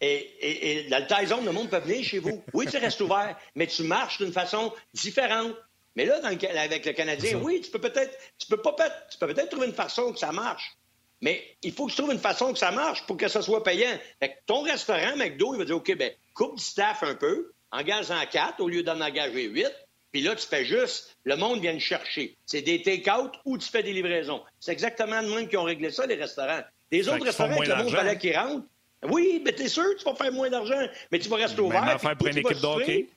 [0.01, 2.43] Et, et, et dans le taille zone, le monde peut venir chez vous.
[2.53, 5.53] Oui, tu restes ouvert, mais tu marches d'une façon différente.
[5.95, 8.73] Mais là, dans le avec le Canadien, oui, tu peux peut-être, tu peux pas,
[9.09, 10.75] tu peux peut-être trouver une façon que ça marche.
[11.21, 13.63] Mais il faut que tu trouves une façon que ça marche pour que ça soit
[13.63, 13.97] payant.
[14.19, 17.53] Fait que ton restaurant, McDo, il va dire, OK, ben, coupe du staff un peu,
[17.71, 19.71] engage-en quatre au lieu d'en engager huit.
[20.11, 22.37] Puis là, tu fais juste, le monde vient te chercher.
[22.45, 24.43] C'est des take-out ou tu fais des livraisons.
[24.59, 26.61] C'est exactement le même qui ont réglé ça, les restaurants.
[26.91, 28.67] Les autres restaurants, le monde fallait qu'ils rentrent.
[29.09, 30.87] Oui, mais t'es sûr, tu vas faire moins d'argent.
[31.11, 31.83] Mais tu vas rester ouvert.
[31.83, 33.07] Même affaire pour une équipe de hockey.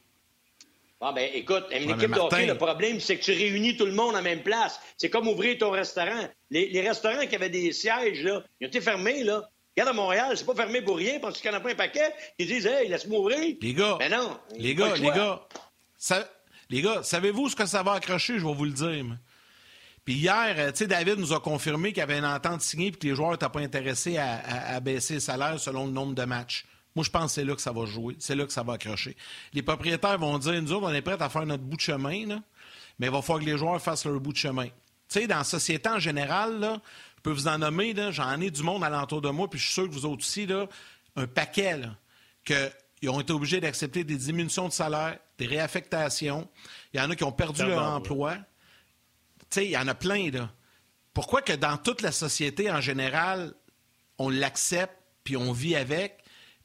[1.00, 4.16] Ah ben écoute, une équipe hockey, le problème, c'est que tu réunis tout le monde
[4.16, 4.80] en même place.
[4.96, 6.26] C'est comme ouvrir ton restaurant.
[6.50, 9.42] Les, les restaurants qui avaient des sièges, là, ils ont été fermés, là.
[9.76, 11.74] Regarde à Montréal, c'est pas fermé pour rien, parce qu'il y en a pas un
[11.74, 13.56] paquet qui disent Hey, laisse-moi ouvrir.
[13.60, 14.38] Les gars, Mais non.
[14.56, 15.46] les gars, le les gars,
[15.98, 16.26] ça-
[16.70, 18.38] les gars, savez-vous ce que ça va accrocher?
[18.38, 19.04] Je vais vous le dire.
[20.06, 22.86] Puis hier, euh, tu sais, David nous a confirmé qu'il y avait une entente signée
[22.86, 25.92] et que les joueurs n'étaient pas intéressés à, à- à baisser le salaire selon le
[25.92, 26.64] nombre de matchs.
[26.96, 28.16] Moi, je pense que c'est là que ça va jouer.
[28.18, 29.16] C'est là que ça va accrocher.
[29.52, 32.26] Les propriétaires vont dire, nous autres, on est prêts à faire notre bout de chemin,
[32.26, 32.40] là,
[32.98, 34.64] mais il va falloir que les joueurs fassent leur bout de chemin.
[34.64, 34.72] Tu
[35.20, 36.80] sais, dans la société en général, là,
[37.16, 39.74] je peux vous en nommer, j'en ai du monde alentour de moi, puis je suis
[39.74, 40.66] sûr que vous autres aussi, là,
[41.16, 41.94] un paquet, là,
[42.44, 42.70] que
[43.02, 46.48] ils ont été obligés d'accepter des diminutions de salaire, des réaffectations.
[46.94, 47.88] Il y en a qui ont perdu leur ouais.
[47.88, 48.34] emploi.
[48.34, 50.50] Tu sais, il y en a plein, là.
[51.12, 53.52] Pourquoi que dans toute la société en général,
[54.16, 56.18] on l'accepte, puis on vit avec,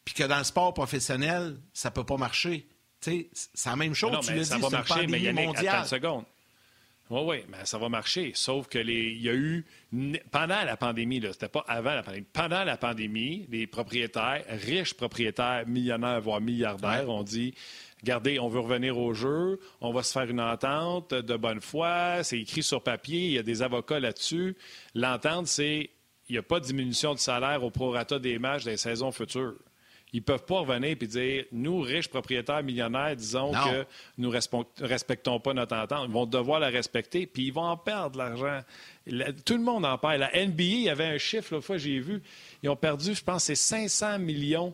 [0.06, 2.68] puis que dans le sport professionnel, ça peut pas marcher?
[3.02, 5.40] Tu sais, c'est la même chose, Non, tu mais ça dit, va marcher, mais Yannick,
[5.42, 5.80] attends mondiale.
[5.82, 6.26] une seconde.
[7.10, 8.32] Oui, oui, mais ça va marcher.
[8.36, 9.66] Sauf que les, il y a eu,
[10.32, 14.94] pendant la pandémie, là, c'était pas avant la pandémie, pendant la pandémie, les propriétaires, riches
[14.94, 17.54] propriétaires, millionnaires, voire milliardaires, ont dit
[18.02, 22.24] Regardez, on veut revenir au jeu, on va se faire une entente de bonne foi,
[22.24, 24.56] c'est écrit sur papier, il y a des avocats là-dessus.
[24.96, 25.90] L'entente, c'est
[26.30, 29.56] il n'y a pas de diminution de salaire au prorata des matchs des saisons futures.
[30.14, 33.86] Ils ne peuvent pas revenir et dire nous, riches propriétaires millionnaires, disons que
[34.18, 36.06] nous ne respectons pas notre entente.
[36.08, 38.62] Ils vont devoir la respecter, puis ils vont en perdre de l'argent.
[39.46, 40.20] Tout le monde en perd.
[40.20, 42.22] La NBA, il y avait un chiffre, l'autre fois, j'ai vu.
[42.62, 44.74] Ils ont perdu, je pense, c'est 500 millions.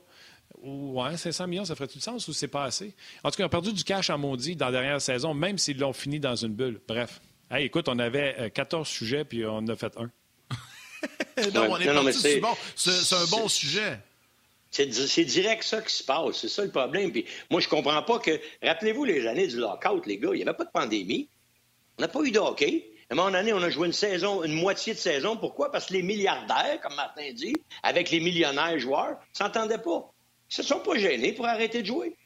[0.64, 2.96] Ouais, 500 millions, ça ferait tout le sens ou c'est pas assez?
[3.24, 5.60] En tout cas, ils ont perdu du cash en maudit dans la dernière saison, même
[5.60, 6.82] s'ils l'ont fini dans une bulle.
[6.88, 7.22] Bref.
[7.52, 10.10] Hey, écoute, on avait 14 euh, sujets, puis on en a fait un.
[11.54, 14.00] non, on est non, c'est un bon sujet.
[14.72, 16.38] C'est direct ça qui se passe.
[16.38, 17.12] C'est ça le problème.
[17.12, 18.40] Puis moi, je comprends pas que.
[18.62, 20.30] Rappelez-vous les années du lockout, les gars.
[20.34, 21.30] Il n'y avait pas de pandémie.
[21.98, 22.92] On n'a pas eu de hockey.
[23.10, 25.38] À un moment on a joué une saison, une moitié de saison.
[25.38, 25.72] Pourquoi?
[25.72, 30.12] Parce que les milliardaires, comme Martin dit, avec les millionnaires joueurs, s'entendaient pas.
[30.52, 32.18] Ils se sont pas gênés pour arrêter de jouer.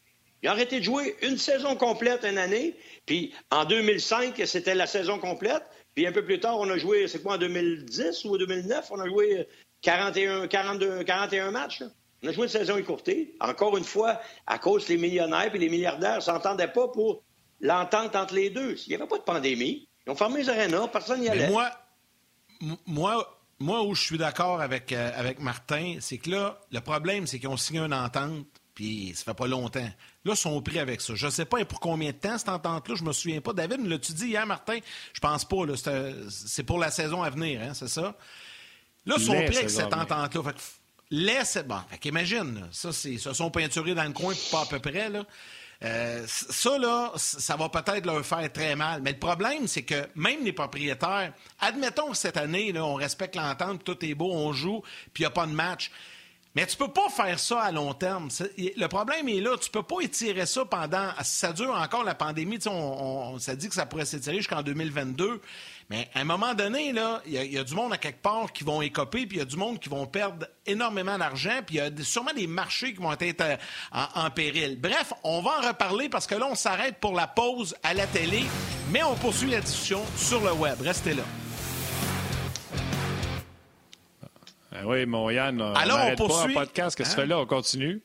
[0.41, 2.75] Ils ont arrêté de jouer une saison complète une année.
[3.06, 5.63] Puis en 2005, c'était la saison complète.
[5.93, 8.88] Puis un peu plus tard, on a joué, c'est quoi, en 2010 ou en 2009?
[8.89, 9.47] On a joué
[9.82, 11.84] 41, 42, 41 matchs.
[12.23, 13.36] On a joué une saison écourtée.
[13.39, 17.23] Encore une fois, à cause des millionnaires et les milliardaires ne s'entendaient pas pour
[17.60, 18.75] l'entente entre les deux.
[18.86, 19.88] Il n'y avait pas de pandémie.
[20.05, 21.49] Ils ont fermé les arénas, personne n'y allait.
[21.49, 21.71] moi,
[22.86, 27.27] moi, moi, où je suis d'accord avec, euh, avec Martin, c'est que là, le problème,
[27.27, 29.79] c'est qu'ils ont signé une entente, puis ça fait pas longtemps.
[29.79, 31.13] Là, ils sont pris avec ça.
[31.15, 33.53] Je ne sais pas pour combien de temps, cette entente-là, je me souviens pas.
[33.53, 34.79] David, l'as-tu dit hier, Martin?
[35.13, 35.57] Je pense pas.
[36.29, 38.15] C'est pour la saison à venir, hein, c'est ça?
[39.05, 40.53] Là, ils sont pris avec cette entente-là.
[41.12, 41.58] Laisse.
[41.65, 45.10] Bon, fait imagine, ça, c'est, se sont peinturés dans le coin, pas à peu près,
[45.10, 45.24] là.
[45.84, 49.02] Euh, ça, là, ça va peut-être leur faire très mal.
[49.02, 53.36] Mais le problème, c'est que même les propriétaires, admettons que cette année, là, on respecte
[53.36, 54.82] l'entente, tout est beau, on joue,
[55.13, 55.91] puis il n'y a pas de match.
[56.56, 58.28] Mais tu peux pas faire ça à long terme.
[58.58, 59.58] Le problème est là.
[59.58, 61.10] Tu peux pas étirer ça pendant.
[61.24, 64.62] Si ça dure encore la pandémie, on, on, ça dit que ça pourrait s'étirer jusqu'en
[64.62, 65.42] 2022.
[65.92, 66.94] Mais à un moment donné,
[67.26, 69.46] il y, a du monde à quelque part qui vont écoper, puis il y a
[69.46, 73.02] du monde qui vont perdre énormément d'argent, puis il y a sûrement des marchés qui
[73.02, 73.58] vont être euh,
[73.92, 74.80] en, péril.
[74.80, 78.08] Bref, on va en reparler parce que là, on s'arrête pour la pause à la
[78.08, 78.44] télé,
[78.90, 80.80] mais on poursuit la discussion sur le web.
[80.80, 81.24] Restez là.
[84.86, 86.54] Oui, mon Yann, Alors, on, poursuit.
[86.54, 86.98] pas un podcast.
[86.98, 87.39] Qu'est-ce que tu fais là?
[87.39, 88.02] On continue?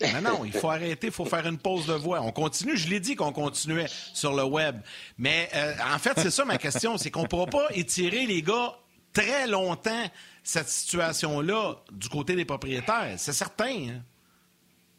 [0.00, 2.20] Non, non, il faut arrêter, il faut faire une pause de voix.
[2.20, 4.76] On continue, je l'ai dit qu'on continuait sur le web.
[5.18, 8.42] Mais euh, en fait, c'est ça ma question, c'est qu'on ne pourra pas étirer les
[8.42, 8.74] gars
[9.12, 10.04] très longtemps
[10.42, 13.14] cette situation-là du côté des propriétaires.
[13.16, 13.88] C'est certain.
[13.88, 14.02] Hein?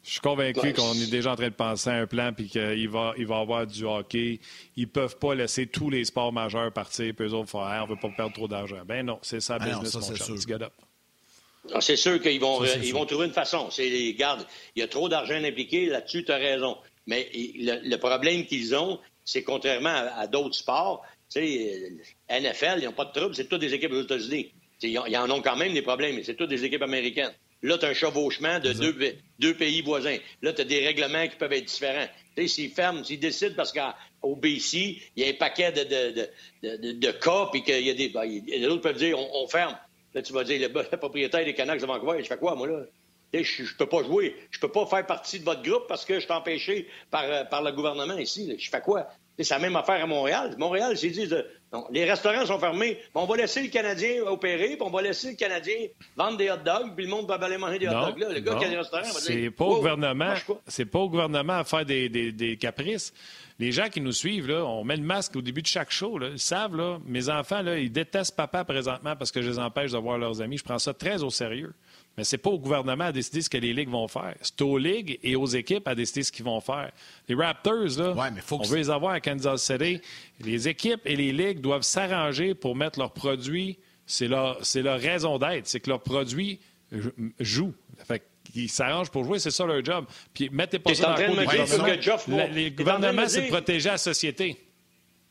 [0.06, 2.88] Je suis convaincu qu'on est déjà en train de penser à un plan puis qu'il
[2.88, 4.38] va, il va avoir du hockey.
[4.76, 7.98] Ils peuvent pas laisser tous les sports majeurs partir puis eux autres faire on veut
[8.00, 8.82] pas perdre trop d'argent.
[8.86, 10.70] Ben non, c'est ça, ah business, non, ça, mon Sûr.
[11.74, 13.68] Ah, c'est sûr qu'ils vont, ils vont trouver une façon.
[13.72, 16.76] C'est, garde, il y a trop d'argent impliqué, là-dessus, tu as raison.
[17.08, 21.92] Mais le, problème qu'ils ont, c'est contrairement à, d'autres sports, tu sais,
[22.30, 24.52] NFL, ils n'ont pas de trouble, c'est toutes des équipes aux États-Unis.
[24.82, 27.34] Ils en ont quand même des problèmes, mais c'est toutes des équipes américaines.
[27.62, 28.72] Là, tu as un chevauchement de
[29.38, 30.18] deux, pays voisins.
[30.42, 32.06] Là, tu as des règlements qui peuvent être différents.
[32.36, 36.28] Tu sais, s'ils ferment, s'ils décident, parce qu'au BC, il y a un paquet de,
[36.62, 38.10] de, de, cas, puis qu'il y a des.
[38.10, 39.76] Ben, d'autres peuvent dire on ferme.
[40.14, 42.84] Là, tu vas dire, le, propriétaire des Canucks de Vancouver, je fais quoi, moi, là?
[43.34, 44.34] Je ne peux pas jouer.
[44.50, 47.44] Je peux pas faire partie de votre groupe parce que je suis empêché par, euh,
[47.44, 48.54] par le gouvernement ici.
[48.58, 49.10] Je fais quoi?
[49.38, 50.54] C'est la même affaire à Montréal.
[50.58, 51.28] Montréal, c'est dit,
[51.90, 52.98] les restaurants sont fermés.
[53.14, 55.76] On va laisser le Canadien opérer, puis on va laisser le Canadien
[56.16, 58.18] vendre des hot dogs, puis le monde va aller manger des hot dogs.
[58.18, 58.32] Là.
[58.32, 60.34] Le gars qui a des restaurants va dire C'est pas, au gouvernement,
[60.66, 63.12] c'est pas au gouvernement à faire des, des, des caprices
[63.58, 66.18] les gens qui nous suivent, là, on met le masque au début de chaque show.
[66.18, 66.28] Là.
[66.28, 69.92] Ils savent, là, mes enfants, là, ils détestent papa présentement parce que je les empêche
[69.92, 70.58] de voir leurs amis.
[70.58, 71.72] Je prends ça très au sérieux.
[72.16, 74.34] Mais c'est pas au gouvernement à décider ce que les ligues vont faire.
[74.40, 76.90] C'est aux ligues et aux équipes à décider ce qu'ils vont faire.
[77.28, 78.14] Les Raptors, là,
[78.50, 80.00] on veut les avoir à Kansas City.
[80.40, 83.78] Les équipes et les ligues doivent s'arranger pour mettre leurs produits.
[84.06, 85.66] C'est leur, leur raison d'être.
[85.66, 86.58] C'est que leurs produits
[87.40, 87.74] jouent.
[88.06, 88.22] Fait
[88.54, 90.06] ils s'arrangent pour jouer, c'est ça leur job.
[90.32, 92.48] Puis mettez pas ça dans le gouvernement.
[92.52, 94.56] Les gouvernements, c'est protéger la société.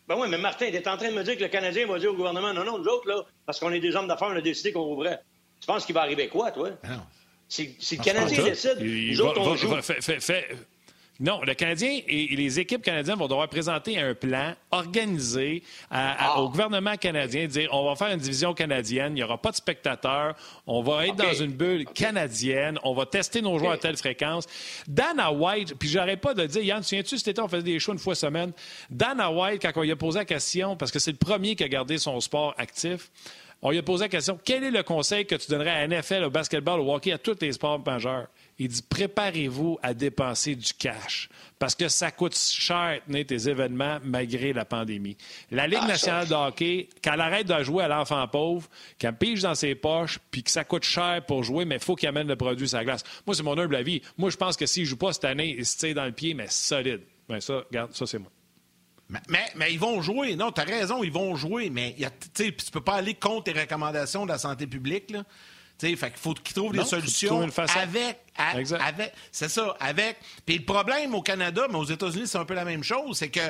[0.08, 1.98] Ben oui, mais Martin, tu es en train de me dire que le Canadien va
[1.98, 4.36] dire au gouvernement non, non, nous autres, là, parce qu'on est des hommes d'affaires, on
[4.36, 5.20] a décidé qu'on ouvrait.
[5.60, 6.70] Tu penses qu'il va arriver quoi, toi?
[7.48, 9.76] Si, si, le Canadien décide, nous autres, on joue.
[11.20, 16.42] Non, le Canadien et les équipes canadiennes vont devoir présenter un plan organisé ah.
[16.42, 19.56] au gouvernement canadien, dire on va faire une division canadienne, il n'y aura pas de
[19.56, 20.36] spectateurs,
[20.68, 24.46] on va être dans une bulle canadienne, on va tester nos joueurs à telle fréquence.
[24.90, 27.80] Dana White, puis j'arrête pas de dire, Yann, tu souviens-tu, cet été, on faisait des
[27.80, 28.52] shows une fois semaine.
[28.90, 31.64] Dana White, quand on lui a posé la question, parce que c'est le premier qui
[31.64, 33.10] a gardé son sport actif,
[33.62, 36.24] on lui a posé la question quel est le conseil que tu donnerais à NFL,
[36.26, 38.28] au basketball, au hockey, à tous les sports majeurs?
[38.58, 41.28] Il dit préparez-vous à dépenser du cash
[41.60, 45.18] parce que ça coûte cher tenir tes événements malgré la pandémie.
[45.52, 46.30] La Ligue Ah, nationale ça.
[46.36, 50.20] de hockey, quand elle arrête de jouer à l'enfant pauvre, qu'elle pige dans ses poches,
[50.32, 52.78] puis que ça coûte cher pour jouer, mais il faut qu'il amène le produit sur
[52.78, 53.04] la glace.
[53.28, 54.02] Moi, c'est mon humble avis.
[54.18, 56.14] Moi, je pense que s'il ne joue pas cette année, il se tire dans le
[56.14, 57.02] pied, mais solide.
[57.28, 58.32] Ben ça, regarde, ça, c'est moi.
[59.10, 59.20] Mais,
[59.56, 60.36] mais, ils vont jouer.
[60.36, 61.70] Non, tu as raison, ils vont jouer.
[61.70, 65.14] Mais y a- tu peux pas aller contre les recommandations de la santé publique.
[65.78, 67.78] Tu sais, fait qu'il faut qu'ils trouvent Non, des solutions trouvent une façon.
[67.80, 68.20] avec.
[68.38, 68.52] à-
[68.86, 70.18] avec c'est ça, avec.
[70.46, 73.18] Puis le problème au Canada, mais aux États-Unis, c'est un peu la même chose.
[73.18, 73.42] C'est que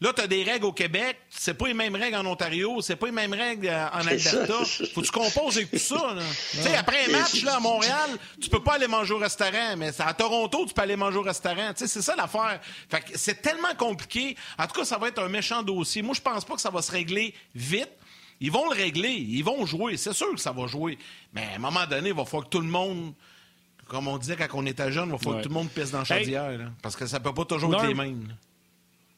[0.00, 2.96] là, tu as des règles au Québec, c'est pas les mêmes règles en Ontario, c'est
[2.96, 3.98] pas les mêmes règles euh, en.
[3.98, 4.64] Alberta.
[4.94, 6.14] Faut que tu composes avec tout ça.
[6.14, 6.22] là.
[6.52, 9.76] Tu sais, après un match là, à Montréal, tu peux pas aller manger au restaurant,
[9.76, 11.72] mais à Toronto, tu peux aller manger au restaurant.
[11.74, 12.60] Tu sais, c'est ça l'affaire.
[12.90, 14.36] Fait que c'est tellement compliqué.
[14.58, 16.00] En tout cas, ça va être un méchant dossier.
[16.00, 17.90] Moi, je pense pas que ça va se régler vite.
[18.44, 19.96] Ils vont le régler, ils vont jouer.
[19.96, 20.98] C'est sûr que ça va jouer.
[21.32, 23.14] Mais à un moment donné, il va falloir que tout le monde,
[23.88, 25.42] comme on disait quand on était jeune, il va falloir Ouais.
[25.42, 26.24] que tout le monde pisse dans la Hey.
[26.24, 26.58] chaudière.
[26.58, 26.64] là.
[26.82, 28.28] parce que ça peut pas toujours être les mêmes.
[28.28, 28.34] là.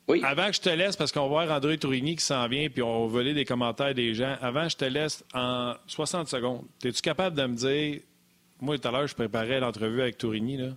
[0.09, 0.23] Oui.
[0.25, 2.81] Avant que je te laisse, parce qu'on va voir André Tourigny qui s'en vient, puis
[2.83, 4.37] on va voler des commentaires des gens.
[4.41, 6.65] Avant, que je te laisse en 60 secondes.
[6.85, 8.01] Es-tu capable de me dire,
[8.61, 10.69] moi tout à l'heure, je préparais l'entrevue avec Tourigny, là.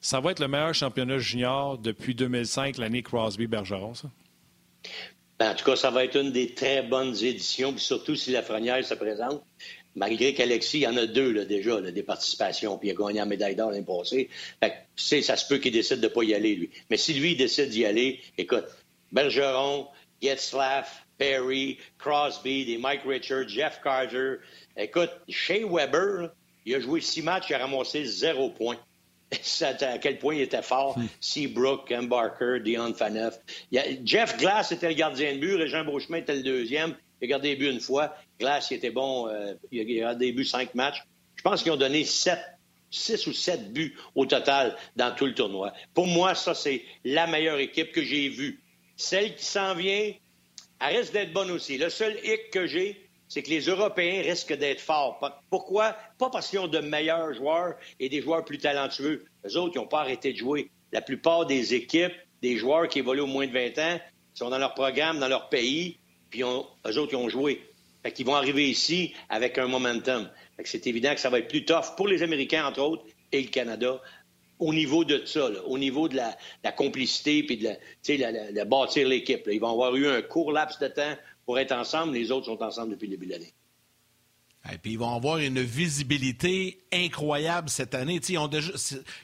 [0.00, 4.08] Ça va être le meilleur championnat junior depuis 2005, l'année Crosby-Bergeron, ça?
[5.38, 8.30] Ben, en tout cas, ça va être une des très bonnes éditions, puis surtout si
[8.30, 9.44] Lafrenière se présente.
[9.96, 13.18] Malgré qu'Alexis, il y en a deux là, déjà, des participations, puis il a gagné
[13.20, 14.28] la médaille d'or l'année passée.
[14.60, 16.70] Fait que, tu sais, ça se peut qu'il décide de ne pas y aller, lui.
[16.90, 18.64] Mais si lui, il décide d'y aller, écoute,
[19.12, 19.86] Bergeron,
[20.20, 24.36] Getzlaff, Perry, Crosby, des Mike Richards, Jeff Carter.
[24.76, 26.30] Écoute, Shea Weber,
[26.66, 28.78] il a joué six matchs, il a ramassé zéro point.
[29.62, 30.96] À quel point il était fort?
[31.20, 33.38] Seabrook, Ken Barker, Dion Faneuf.
[33.72, 36.94] Il y a- Jeff Glass était le gardien de but, Régent Beauchemin était le deuxième.
[37.20, 38.14] Il a gardé les buts une fois.
[38.38, 39.28] Glass, il était bon.
[39.28, 41.02] euh, il, a, il a gardé les buts cinq matchs.
[41.36, 42.40] Je pense qu'ils ont donné sept,
[42.90, 45.72] six ou sept buts au total dans tout le tournoi.
[45.94, 48.60] Pour moi, ça, c'est la meilleure équipe que j'ai vue.
[48.96, 50.12] Celle qui s'en vient,
[50.80, 51.76] elle risque d'être bonne aussi.
[51.78, 55.20] Le seul hic que j'ai, c'est que les Européens risquent d'être forts.
[55.50, 55.96] Pourquoi?
[56.18, 59.24] Pas parce qu'ils ont de meilleurs joueurs et des joueurs plus talentueux.
[59.44, 60.70] Les autres, ils n'ont pas arrêté de jouer.
[60.92, 64.00] La plupart des équipes, des joueurs qui évoluent au moins de 20 ans,
[64.34, 65.98] sont dans leur programme, dans leur pays,
[66.30, 67.62] puis eux autres, ils ont joué.
[68.02, 70.28] Fait vont arriver ici avec un momentum.
[70.64, 73.48] C'est évident que ça va être plus tough pour les Américains, entre autres, et le
[73.48, 74.00] Canada,
[74.58, 79.48] au niveau de ça, au niveau de la, complicité puis de, bâtir l'équipe.
[79.50, 82.12] Ils vont avoir eu un court laps de temps pour être ensemble.
[82.14, 83.52] Les autres sont ensemble depuis le début de l'année.
[84.72, 88.18] Et puis ils vont avoir une visibilité incroyable cette année.
[88.26, 88.72] Ils ont, déjà,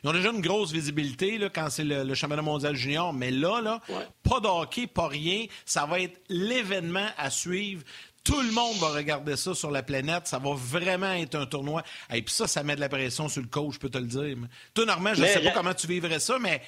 [0.04, 3.30] ils ont déjà une grosse visibilité là, quand c'est le, le championnat mondial junior, mais
[3.30, 4.06] là, là Ouais.
[4.22, 5.46] pas de hockey, pas rien.
[5.64, 7.82] Ça va être l'événement à suivre.
[8.22, 10.26] Tout le monde va regarder ça sur la planète.
[10.26, 11.82] Ça va vraiment être un tournoi.
[12.12, 14.04] Et puis ça, ça met de la pression sur le coach, je peux te le
[14.06, 14.36] dire.
[14.74, 16.60] Toi, Normand, je ne sais pas comment tu vivrais ça, mais,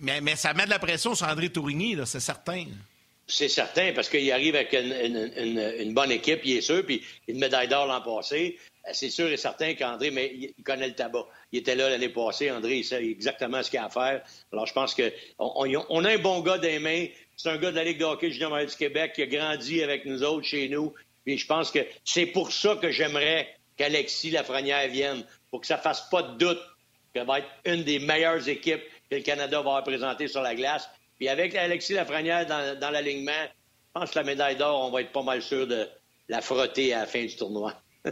[0.00, 2.66] mais, mais ça met de la pression sur André Tourigny, c'est certain.
[3.26, 7.68] C'est certain, parce qu'il arrive avec une, bonne équipe, il est sûr, puis une médaille
[7.68, 8.58] d'or l'an passé.
[8.86, 11.24] Euh, C'est sûr et certain qu'André, mais il connaît le tabac.
[11.50, 14.22] Il était là l'année passée, André, il sait exactement ce qu'il a à faire.
[14.52, 17.06] Alors, je pense que on, on- on a un bon gars des mains.
[17.36, 20.04] C'est un gars de la Ligue de hockey junior du Québec qui a grandi avec
[20.04, 20.92] nous autres chez nous.
[21.24, 25.78] Puis je pense que c'est pour ça que j'aimerais qu'Alexis Lafrenière vienne, pour que ça
[25.78, 26.60] fasse pas de doute
[27.14, 30.88] qu'elle va être une des meilleures équipes que le Canada va représenter sur la glace.
[31.24, 35.00] Puis avec Alexis Lafrenière dans, dans l'alignement, je pense que la médaille d'or, on va
[35.00, 35.88] être pas mal sûr de
[36.28, 37.72] la frotter à la fin du tournoi.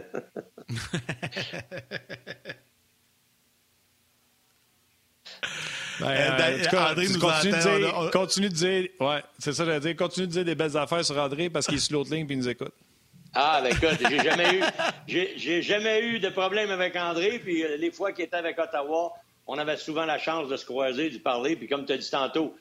[5.99, 8.49] Ben, Euh, euh, en tout cas, André nous continues, entend, de dire, on a- continue
[8.49, 11.51] de dire, ouais, c'est ça, j'allais dire, continue de dire des belles affaires sur André
[11.51, 12.73] parce qu'il est sur l'autre ligne et il nous écoute.
[13.35, 14.63] Ah, ben écoute, j'ai jamais eu,
[15.07, 17.37] j'ai, j'ai jamais eu de problème avec André.
[17.37, 19.13] Puis euh, les fois qu'il était avec Ottawa,
[19.45, 21.55] on avait souvent la chance de se croiser, de parler.
[21.55, 22.55] Puis comme tu as dit tantôt,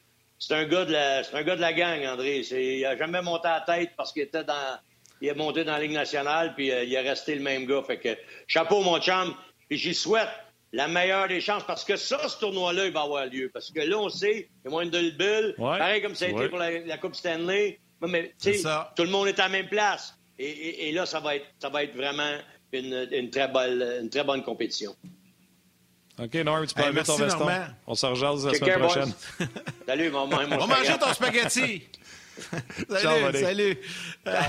[0.47, 2.43] c'est un gars de la, c'est un gars de la gang, André.
[2.43, 4.79] C'est, il a jamais monté à la tête parce qu'il était dans,
[5.21, 7.83] il est monté dans la Ligue nationale, puis euh, il est resté le même gars.
[7.87, 9.35] Fait que chapeau, mon chum.
[9.69, 10.29] Puis j'y souhaite
[10.73, 13.51] la meilleure des chances parce que ça, ce tournoi-là, il va avoir lieu.
[13.53, 15.55] Parce que là, on sait, il y a moins de bulle.
[15.59, 15.79] Ouais.
[15.79, 17.79] Pareil comme ça a été pour la, la Coupe Stanley.
[18.01, 18.93] Mais, tu sais, C'est ça.
[18.97, 20.15] tout le monde est à la même place.
[20.39, 22.37] Et, et- et là, ça va être, ça va être vraiment
[22.73, 24.97] une, une très bonne, une très bonne compétition.
[26.19, 27.39] OK, Norm, tu peux Hey, enlever ton veston?
[27.39, 27.67] Normand.
[27.87, 29.13] On se rejase la semaine prochaine.
[29.87, 31.89] Salut, mon, On va manger ton spaghetti.
[32.89, 33.79] Salut, salut.
[34.27, 34.41] Euh,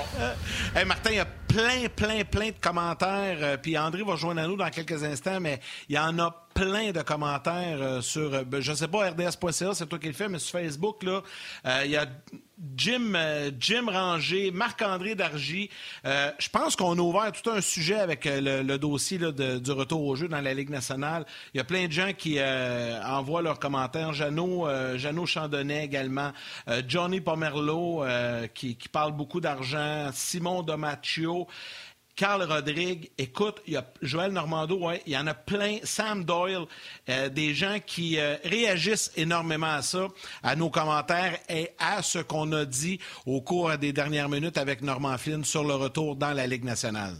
[0.74, 3.38] hey, Martin, il y a plein plein, plein, de commentaires.
[3.40, 6.44] Euh, puis André va rejoindre à nous dans quelques instants, mais il y en a
[6.54, 10.06] plein de commentaires euh, sur, euh, ben, je ne sais pas, RDS.ca, c'est toi qui
[10.06, 11.22] le fais, mais sur Facebook, là,
[11.84, 12.06] il y a
[12.76, 13.14] Jim,
[13.58, 15.68] Jim Ranger, Marc-André Dargy.
[16.04, 20.28] je pense qu'on a ouvert tout un sujet avec le, dossier du retour au jeu
[20.28, 21.26] dans la Ligue nationale.
[21.52, 24.12] Il y a plein de gens qui envoient leurs commentaires.
[24.12, 26.30] Jeannot, Jeannot Chandonnet également.
[26.86, 28.04] Johnny Pomerleau
[28.54, 30.10] qui, qui, parle beaucoup d'argent.
[30.12, 31.43] Simon Domaccio.
[32.16, 36.66] Carl Rodrigue, écoute, il y a Joël Normando, il y en a plein, Sam Doyle,
[37.08, 40.06] euh, des gens qui euh, réagissent énormément à ça,
[40.42, 44.80] à nos commentaires et à ce qu'on a dit au cours des dernières minutes avec
[44.82, 47.16] Normand Flynn sur le retour dans la Ligue nationale.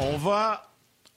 [0.00, 0.68] On va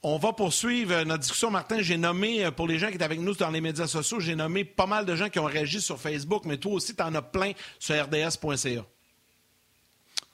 [0.03, 1.51] on va poursuivre notre discussion.
[1.51, 4.19] Martin, j'ai nommé, euh, pour les gens qui étaient avec nous dans les médias sociaux,
[4.19, 7.03] j'ai nommé pas mal de gens qui ont réagi sur Facebook, mais toi aussi, tu
[7.03, 8.85] en as plein sur rds.ca.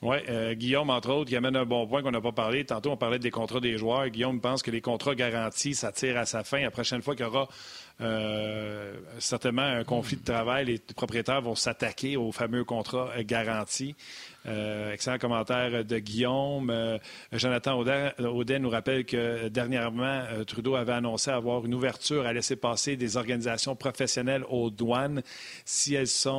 [0.00, 2.64] Oui, euh, Guillaume, entre autres, qui amène un bon point qu'on n'a pas parlé.
[2.64, 4.08] Tantôt, on parlait des contrats des joueurs.
[4.08, 6.60] Guillaume pense que les contrats garantis, ça tire à sa fin.
[6.60, 7.48] La prochaine fois qu'il y aura
[8.00, 13.96] euh, certainement un conflit de travail, les propriétaires vont s'attaquer aux fameux contrats garantis.
[14.48, 16.70] Euh, excellent commentaire de Guillaume.
[16.70, 16.98] Euh,
[17.32, 22.56] Jonathan Audet, nous rappelle que dernièrement, euh, Trudeau avait annoncé avoir une ouverture à laisser
[22.56, 25.22] passer des organisations professionnelles aux douanes
[25.64, 26.38] si elles sont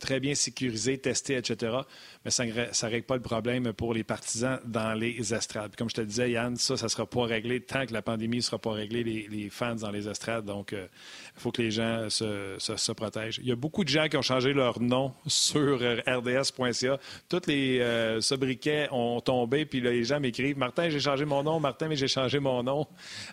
[0.00, 1.78] très bien sécurisées, testées, etc.
[2.24, 2.52] Mais ça ne
[2.90, 5.74] règle pas le problème pour les partisans dans les estrades.
[5.76, 8.42] comme je te disais, Yann, ça, ne sera pas réglé tant que la pandémie ne
[8.42, 10.44] sera pas réglée, les, fans dans les estrades.
[10.44, 13.40] Donc, il faut que les gens se, protègent.
[13.42, 16.98] Il y a beaucoup de gens qui ont changé leur nom sur rds.ca
[17.40, 21.60] tous les euh, sobriquets ont tombé, puis les gens m'écrivent Martin, j'ai changé mon nom,
[21.60, 22.86] Martin, mais j'ai changé mon nom.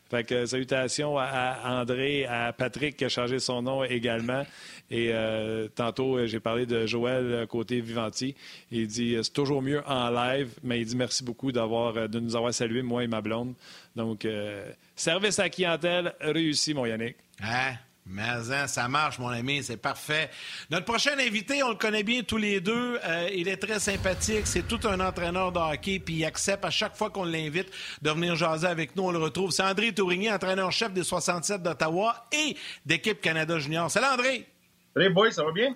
[0.09, 4.43] Fait que salutations à, André, à Patrick qui a changé son nom également.
[4.91, 8.35] Et euh, tantôt, j'ai parlé de Joël côté Vivanti.
[8.71, 12.35] Il dit c'est toujours mieux en live, mais il dit merci beaucoup d'avoir de nous
[12.35, 13.53] avoir salués, moi et ma blonde.
[13.95, 17.15] Donc, euh, service à clientèle réussi, mon Yannick.
[17.41, 17.75] Hein?
[18.07, 20.29] Mais hein, ça marche, mon ami, c'est parfait.
[20.69, 22.99] Notre prochain invité, on le connaît bien tous les deux.
[23.03, 24.45] Euh, il est très sympathique.
[24.45, 27.71] C'est tout un entraîneur de hockey, puis il accepte à chaque fois qu'on l'invite
[28.03, 29.03] de venir jaser avec nous.
[29.03, 29.49] On le retrouve.
[29.49, 33.89] C'est André Tourigny, entraîneur-chef des 67 d'Ottawa et d'équipe Canada Junior.
[33.89, 34.47] Salut, André!
[34.93, 35.75] Salut, boy, ça va bien?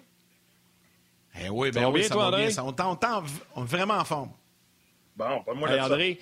[1.41, 2.49] Eh oui, ben oui, ça va bien.
[2.63, 3.23] On t'entend
[3.55, 4.31] vraiment en forme.
[5.15, 6.19] Bon, pas moi hey, André,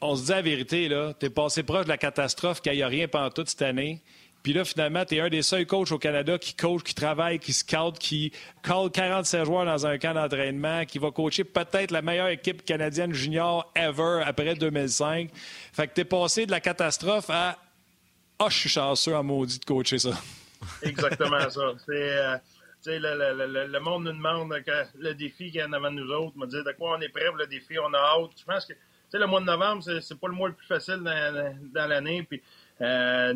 [0.00, 1.14] on se dit la vérité, là.
[1.14, 4.02] T'es passé proche de la catastrophe qu'il n'y a rien pendant toute cette année.
[4.46, 7.40] Puis là, finalement, tu es un des seuls coachs au Canada qui coach, qui travaille,
[7.40, 8.30] qui scout, qui
[8.62, 13.12] call 47 joueurs dans un camp d'entraînement, qui va coacher peut-être la meilleure équipe canadienne
[13.12, 15.30] junior ever après 2005.
[15.72, 17.58] Fait que tu es passé de la catastrophe à
[18.38, 20.10] «Ah, oh, je suis chanceux en maudit de coacher ça.»
[20.82, 21.72] Exactement ça.
[21.88, 22.38] Euh,
[22.86, 24.54] le, monde nous demande
[24.96, 27.08] le défi qu'il y a en avant nous autres, me dire de quoi on est
[27.08, 28.30] prêt pour le défi, on a hâte.
[28.38, 28.74] Je pense que
[29.12, 32.22] le mois de novembre, c'est pas le mois le plus facile dans, l'année.
[32.22, 32.40] Puis
[32.80, 33.34] euh,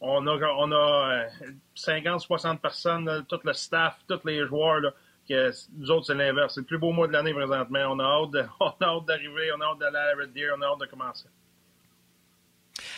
[0.00, 1.26] on a, on a
[1.74, 4.80] 50, euh, 60 personnes, tout le staff, tous les joueurs.
[4.80, 4.90] Là,
[5.28, 6.54] que nous autres, c'est l'inverse.
[6.54, 7.80] C'est le plus beau mois de l'année présentement.
[7.90, 8.30] On a hâte
[9.06, 11.28] d'arriver, on a hâte d'aller à la Red Deer, on a hâte de commencer.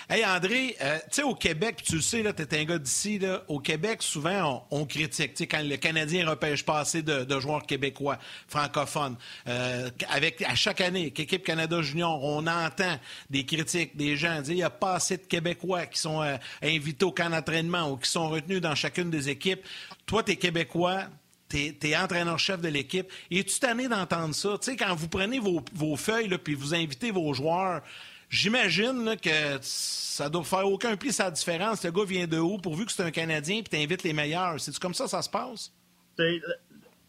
[0.08, 3.20] Hey André, euh, tu sais, au Québec, tu le sais, tu es un gars d'ici,
[3.48, 5.34] au Québec, souvent, on, critique.
[5.34, 9.16] Tu sais, quand le Canadien repêche pas assez de, joueurs québécois, francophones,
[9.48, 12.98] euh, avec, à chaque année, qu'équipe Canada Junior, on entend
[13.30, 16.36] des critiques, des gens dire il n'y a pas assez de Québécois qui sont euh,
[16.62, 19.60] invités au camp d'entraînement ou qui sont retenus dans chacune des équipes.
[20.06, 21.04] Toi, tu es Québécois,
[21.48, 23.10] tu es, entraîneur-chef de l'équipe.
[23.30, 24.56] Es-tu tanné d'entendre ça?
[24.60, 27.82] Tu sais, quand vous prenez vos, feuilles puis vous invitez vos joueurs,
[28.30, 31.84] J'imagine que ça doit faire aucun pli sa différence.
[31.84, 34.60] Le gars vient de où, pourvu que c'est un Canadien, puis invites les meilleurs.
[34.60, 35.72] C'est comme ça ça se passe?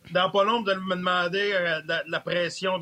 [0.09, 2.79] Dans pas long de me demander euh, la pression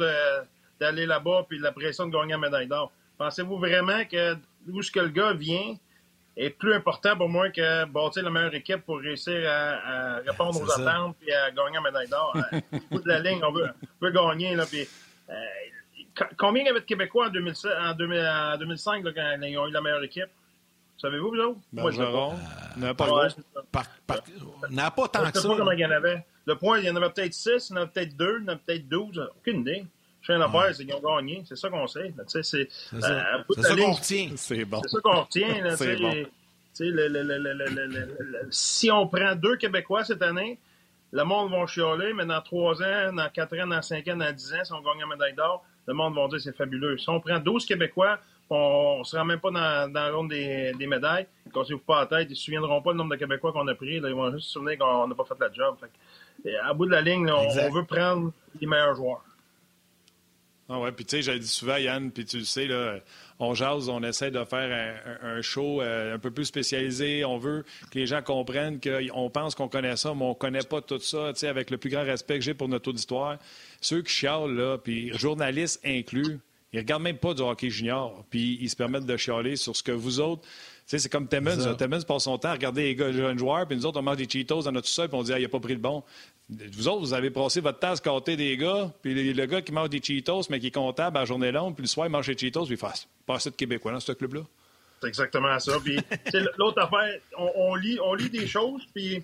[0.80, 2.94] d'aller là-bas, puis la pression de gagner la médaille d'or.
[3.18, 4.38] Pensez-vous vraiment que
[4.72, 5.76] où ce que le gars vient
[6.38, 10.72] est plus important pour moi que bâtir la meilleure équipe pour réussir à, répondre aux
[10.72, 12.38] attentes et à gagner la médaille d'or?
[12.92, 14.56] Au de la ligne, on veut, gagner.
[14.56, 14.88] Là, puis,
[15.30, 15.34] euh,
[16.38, 20.30] Combien il y avait de Québécois en, 2005 quand ils ont eu la meilleure équipe?
[21.02, 21.60] Savez-vous, vous autres?
[21.72, 22.36] Moi, je On
[22.78, 23.08] n'a pas,
[24.70, 25.48] n'a pas tant que ça.
[25.48, 26.26] Pas comment il y en avait.
[26.46, 28.44] Le point, il y en avait peut-être 6, il y en avait peut-être 2, il
[28.44, 29.30] y en avait peut-être 12.
[29.38, 29.86] Aucune idée.
[30.22, 31.44] Je fais une affaire, c'est qu'ils ont gagné.
[31.48, 32.14] C'est ça qu'on sait.
[32.28, 34.32] C'est ça, euh, ça qu'on retient.
[34.36, 34.82] C'est bon.
[34.84, 35.64] C'est ça qu'on retient.
[35.64, 36.26] Là, bon.
[36.80, 40.58] le, le, le, si on prend deux Québécois cette année,
[41.12, 44.34] le monde va chialer, mais dans 3 ans, dans 4 ans, dans 5 ans, dans
[44.34, 46.98] 10 ans, si on gagne la médaille d'or, le monde va dire c'est fabuleux.
[46.98, 50.30] Si on prend 12 Québécois on ne se rend même pas dans, dans le ronde
[50.30, 51.28] des, des médailles.
[51.54, 53.52] Quand ils ne pas la tête, ils ne se souviendront pas le nombre de Québécois
[53.52, 54.00] qu'on a pris.
[54.00, 55.76] Là, ils vont juste se souvenir qu'on n'a pas fait la job.
[55.80, 59.24] Fait à bout de la ligne, on, on, veut prendre les meilleurs joueurs.
[60.72, 63.00] Ah ouais, puis tu sais, j'avais dit souvent, Yann, puis tu le sais, là,
[63.40, 67.26] on jase, on essaie de faire un, un show euh, un peu plus spécialisé.
[67.26, 70.64] On veut que les gens comprennent qu'on pense qu'on connaît ça, mais on ne connaît
[70.64, 73.38] pas tout ça, tu sais, avec le plus grand respect que j'ai pour notre auditoire.
[73.82, 76.40] Ceux qui chialent, là, puis journalistes inclus,
[76.72, 79.76] ils ne regardent même pas du hockey junior, puis ils se permettent de chialer sur
[79.76, 80.44] ce que vous autres
[80.98, 81.76] c'est comme Timmons.
[81.76, 84.18] Timmons passe son temps à regarder les, gars, jeunes joueurs, puis nous autres, on mange
[84.18, 86.04] des Cheetos dans notre sol, puis on dit, ah, il n'a pas pris le bon.
[86.50, 89.72] Vous autres, vous avez passé votre temps à se des gars, puis le, gars qui
[89.72, 92.10] mange des Cheetos, mais qui est comptable à la journée longue, puis le soir, il
[92.10, 94.42] mange des Cheetos, puis il fait pas assez de Québécois dans ce club-là.
[95.02, 95.74] C'est exactement ça.
[95.84, 95.98] Puis,
[96.58, 99.24] l'autre affaire, on, lit, on lit des choses, puis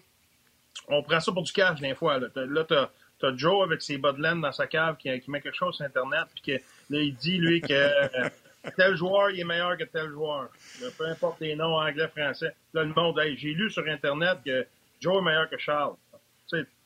[0.88, 2.20] on prend ça pour du cash, des fois.
[2.20, 2.76] Là, tu
[3.24, 6.58] as, Joe avec ses Budland dans sa cave qui, met quelque chose sur Internet, puis
[6.58, 6.64] que,
[6.94, 8.30] là, il dit, lui, que euh,
[8.78, 10.50] tel joueur, il est meilleur que tel joueur.
[10.98, 12.54] peu importe les noms anglais, français.
[12.74, 14.66] Là, le monde, j'ai lu sur Internet que
[15.00, 15.96] Joe est meilleur que Charles.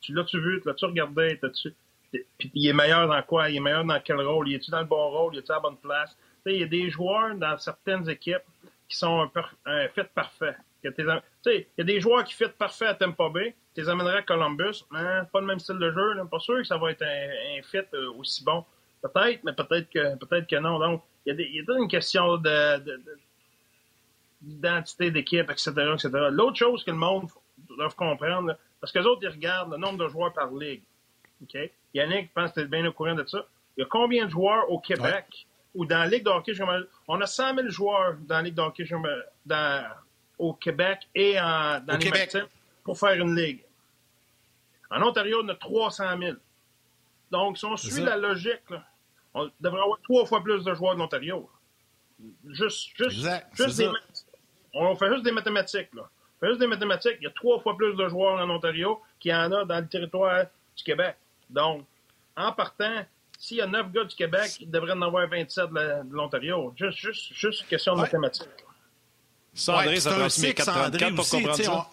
[0.00, 1.38] Tu l'as-tu vu, l'as-tu regardé,
[2.38, 3.50] Puis il est meilleur dans quoi?
[3.50, 4.48] Il est meilleur dans quel rôle?
[4.48, 5.34] Il est-tu dans le bon rôle?
[5.34, 6.16] Il est-tu à la bonne place?
[6.46, 8.42] il y a des joueurs dans certaines équipes
[8.88, 9.30] qui sont
[9.66, 10.56] un, fit parfait.
[10.82, 13.54] Il y a des joueurs qui fit parfait à Tampa Bay.
[13.74, 14.84] Tu les amènerais à Columbus.
[14.92, 16.14] Hein, pas le même style de jeu.
[16.14, 16.24] Là.
[16.24, 18.64] Pas sûr que ça va être un, fit euh, aussi bon.
[19.02, 20.78] Peut-être, mais peut-être que peut-être que non.
[20.78, 22.40] Donc, il y a, une question
[24.42, 26.08] d'identité d'équipe, etc., etc.
[26.30, 27.28] L'autre chose que le monde
[27.68, 30.82] doit comprendre, parce que les autres, ils regardent le nombre de joueurs par ligue.
[31.42, 31.56] OK?
[31.94, 33.46] Yannick pense que tu es bien au courant de ça.
[33.76, 36.52] Il y a combien de joueurs au Québec ou dans la Ligue de hockey
[37.08, 38.84] On a 100 000 joueurs dans la Ligue de hockey
[39.46, 39.84] dans,
[40.40, 42.36] au Québec et en, dans les Québec.
[42.82, 43.62] pour faire une ligue.
[44.90, 46.36] En Ontario, on a 300 000.
[47.30, 48.62] Donc, si on suit la logique,
[49.34, 51.48] on devrait avoir trois fois plus de joueurs de l'Ontario.
[52.48, 53.90] Juste, juste, juste des
[54.74, 56.02] On fait juste des mathématiques, là.
[56.02, 57.16] On fait juste des mathématiques.
[57.20, 59.78] Il y a trois fois plus de joueurs en Ontario qu'il y en a dans
[59.78, 61.16] le territoire du Québec.
[61.48, 61.84] Donc,
[62.36, 63.04] en partant,
[63.38, 66.74] s'il y a neuf gars du Québec, il devrait en avoir 27 de l'Ontario.
[66.76, 68.48] Juste, juste, juste une question de mathématiques.
[69.54, 71.88] Ça, André, ça prend mes 434 pour comprendre ça?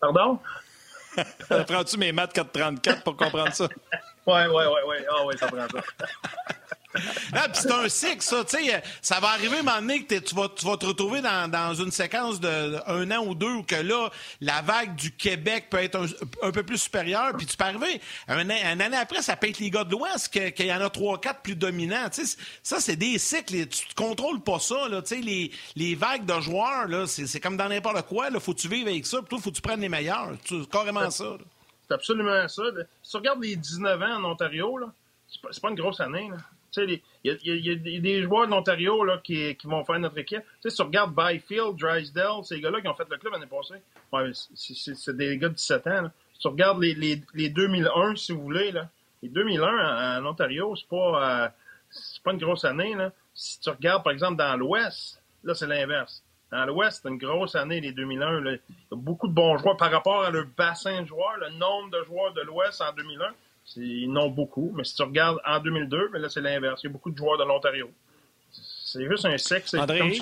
[0.00, 0.38] Pardon?
[1.48, 3.68] ça prend-tu mes maths 434 pour comprendre ça?
[4.28, 5.06] Ouais, ouais, ouais, ouais.
[5.10, 6.04] Ah, ouais, ça prend ça.
[7.32, 8.44] ah, c'est un cycle, ça.
[8.44, 11.22] Tu sais, ça va arriver un moment donné que tu vas, tu vas te retrouver
[11.22, 14.10] dans, dans une séquence d'un an ou deux où que là,
[14.42, 15.98] la vague du Québec peut être
[16.42, 17.32] un, peu plus supérieure.
[17.38, 20.66] Puis tu peux arriver, un, année après, ça peut être les gars de l'Ouest, qu'il
[20.66, 22.10] y en a trois, quatre plus dominants.
[22.62, 23.66] Ça, c'est des cycles.
[23.68, 24.90] Tu ne contrôles pas ça.
[24.90, 25.00] Là.
[25.00, 28.28] Tu sais, les, les vagues de joueurs, là, c'est, comme dans n'importe quoi.
[28.30, 29.20] Il faut que tu vives avec ça.
[29.20, 30.32] Puis toi, faut que tu prennes les meilleurs.
[30.46, 31.38] C'est carrément ça.
[31.88, 32.62] C'est absolument ça.
[33.02, 34.78] Si tu regardes les 19 ans en Ontario,
[35.26, 36.30] c'est pas, pas une grosse année.
[36.76, 40.42] Il y, a des joueurs d'Ontario qui, qui vont faire notre équipe.
[40.60, 43.82] si tu regardes Byfield, Drysdale, ces gars-là qui ont fait le club l'année passée,
[44.12, 46.10] ouais, c'est des gars de 17 ans.
[46.34, 48.88] Si tu regardes les, les, les, 2001, si vous voulez, là,
[49.22, 51.48] les 2001 en, Ontario, c'est pas, euh,
[52.22, 52.94] pas une grosse année.
[53.34, 56.22] Si tu regardes, par exemple, dans l'Ouest, là, c'est l'inverse.
[56.50, 58.40] Dans l'Ouest, c'est une grosse année, les 2001.
[58.40, 58.52] Là.
[58.52, 61.50] Il y a beaucoup de bons joueurs par rapport à leur bassin de joueurs, le
[61.50, 63.34] nombre de joueurs de l'Ouest en 2001.
[63.76, 66.80] Ils n'ont beaucoup, mais si tu regardes en 2002, mais là, c'est l'inverse.
[66.82, 67.90] Il y a beaucoup de joueurs de l'Ontario.
[68.50, 69.74] C'est juste un sexe.
[69.74, 70.20] André,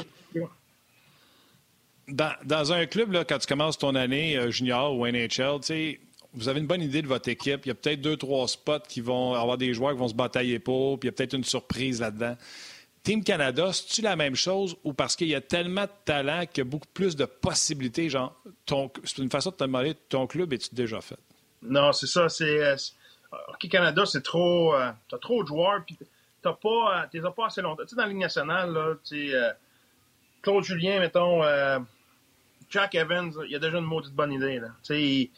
[2.09, 5.61] dans, dans, un club, là, quand tu commences ton année euh, junior ou NHL,
[6.35, 7.65] vous avez une bonne idée de votre équipe.
[7.65, 10.15] Il y a peut-être deux, trois spots qui vont avoir des joueurs qui vont se
[10.15, 12.37] batailler pour, puis il y a peut-être une surprise là-dedans.
[13.07, 16.59] Team Canada, c'est-tu la même chose ou parce qu'il y a tellement de talent qu'il
[16.59, 18.11] y a beaucoup plus de possibilités?
[18.11, 18.35] Genre,
[19.05, 21.19] c'est une façon de te demander ton club est-tu déjà fait?
[21.63, 22.29] Non, c'est ça.
[22.29, 22.75] C'est, euh,
[23.47, 24.75] Hockey Canada, c'est trop.
[24.75, 25.97] Euh, t'as trop de joueurs, puis
[26.43, 27.85] t'as pas, euh, t'es pas assez longtemps.
[27.85, 29.53] Tu sais, dans la Ligue nationale, là, tu euh,
[30.43, 31.43] Claude Julien, mettons,
[32.71, 34.71] Jack Evans, il a déjà une maudite bonne idée, là.
[34.83, 35.31] Tu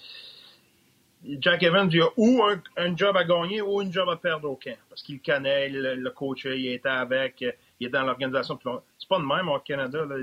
[1.23, 4.49] sais, Jack Evans, il a ou un, job à gagner ou un job à perdre
[4.49, 4.79] au camp.
[4.99, 7.45] Parce qu'il connaît, le, le coach, il était avec,
[7.79, 8.59] il est dans l'organisation.
[8.99, 10.05] C'est pas de même au Canada.
[10.05, 10.17] Là.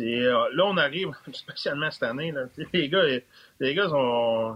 [0.00, 3.04] Euh, là, on arrive, spécialement cette année, là, les gars,
[3.60, 3.86] les gars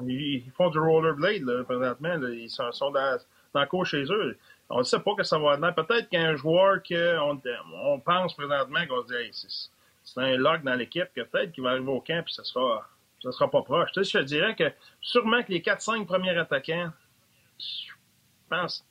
[0.09, 3.19] ils, font du rollerblade, présentement, ils sont, dans,
[3.55, 4.37] dans le cours chez eux.
[4.71, 5.87] On ne sait pas que ça va être.
[5.87, 7.41] Peut-être qu'un joueur qu'on
[7.75, 9.71] on pense présentement qu'on se dit,
[10.03, 12.89] c'est un lock dans l'équipe, que peut-être qu'il va arriver au camp et ça sera,
[13.23, 13.93] ça sera pas proche.
[13.93, 16.91] Tu sais, je te dirais que sûrement que les 4-5 premiers attaquants,
[17.61, 17.93] je
[18.51, 18.85] pense,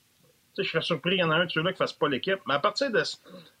[0.62, 2.40] je serais surpris qu'il y en a un de ceux-là qui ne fasse pas l'équipe.
[2.46, 3.02] Mais à partir de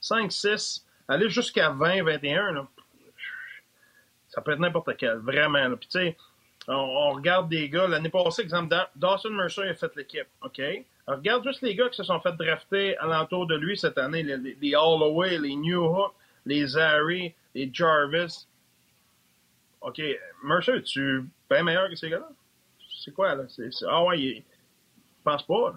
[0.02, 2.66] 5-6, aller jusqu'à 20, 21, là,
[4.28, 5.64] ça peut être n'importe quel, vraiment.
[5.76, 6.16] Puis tu sais,
[6.66, 7.88] on, regarde des gars.
[7.88, 10.28] L'année passée, exemple, Dawson Mercer a fait l'équipe.
[10.42, 10.60] OK?
[11.06, 14.22] regarde juste les gars qui se sont fait drafter alentour de lui cette année.
[14.22, 16.12] Les, les Holloway, les New Hook,
[16.44, 18.46] les Zary, les Jarvis.
[19.80, 20.02] OK,
[20.44, 22.28] Mercer, tu bien meilleur que ces gars-là?
[23.02, 23.44] C'est quoi, là?
[23.88, 24.44] ah ouais, il,
[25.22, 25.74] pense pas.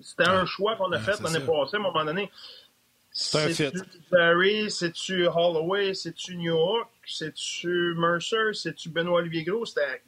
[0.00, 2.30] C'était un choix qu'on a fait l'année passée, à un moment donné.
[3.10, 3.72] C'est un fit.
[4.10, 9.64] Barry, c'est-tu Holloway, c'est-tu New York, c'est-tu Mercer, c'est-tu Benoît-Olivier Gros?
[9.64, 10.02] C'était...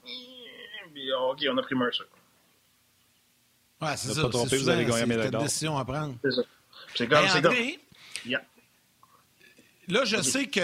[1.19, 2.05] OK, on a pris Mercer.
[3.81, 4.23] Ouais, c'est ça.
[4.23, 6.15] Pas trompé, vous allez gagner une décision à prendre.
[6.23, 6.43] C'est ça.
[6.95, 7.25] C'est comme...
[7.25, 7.81] Hey, André,
[8.25, 8.43] Yeah.
[9.91, 10.61] Là, je sais que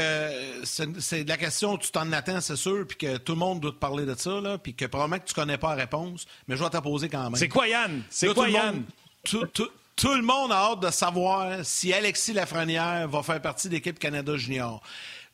[0.65, 3.73] c'est de la question, tu t'en attends, c'est sûr, puis que tout le monde doit
[3.73, 6.57] te parler de ça, là, puis que probablement que tu connais pas la réponse, mais
[6.57, 7.37] je vais te poser quand même.
[7.37, 8.03] C'est quoi, Yann?
[8.09, 8.85] C'est quoi, Yann?
[9.25, 13.99] tout, le monde a hâte de savoir si Alexis Lafrenière va faire partie de l'équipe
[13.99, 14.81] Canada Junior.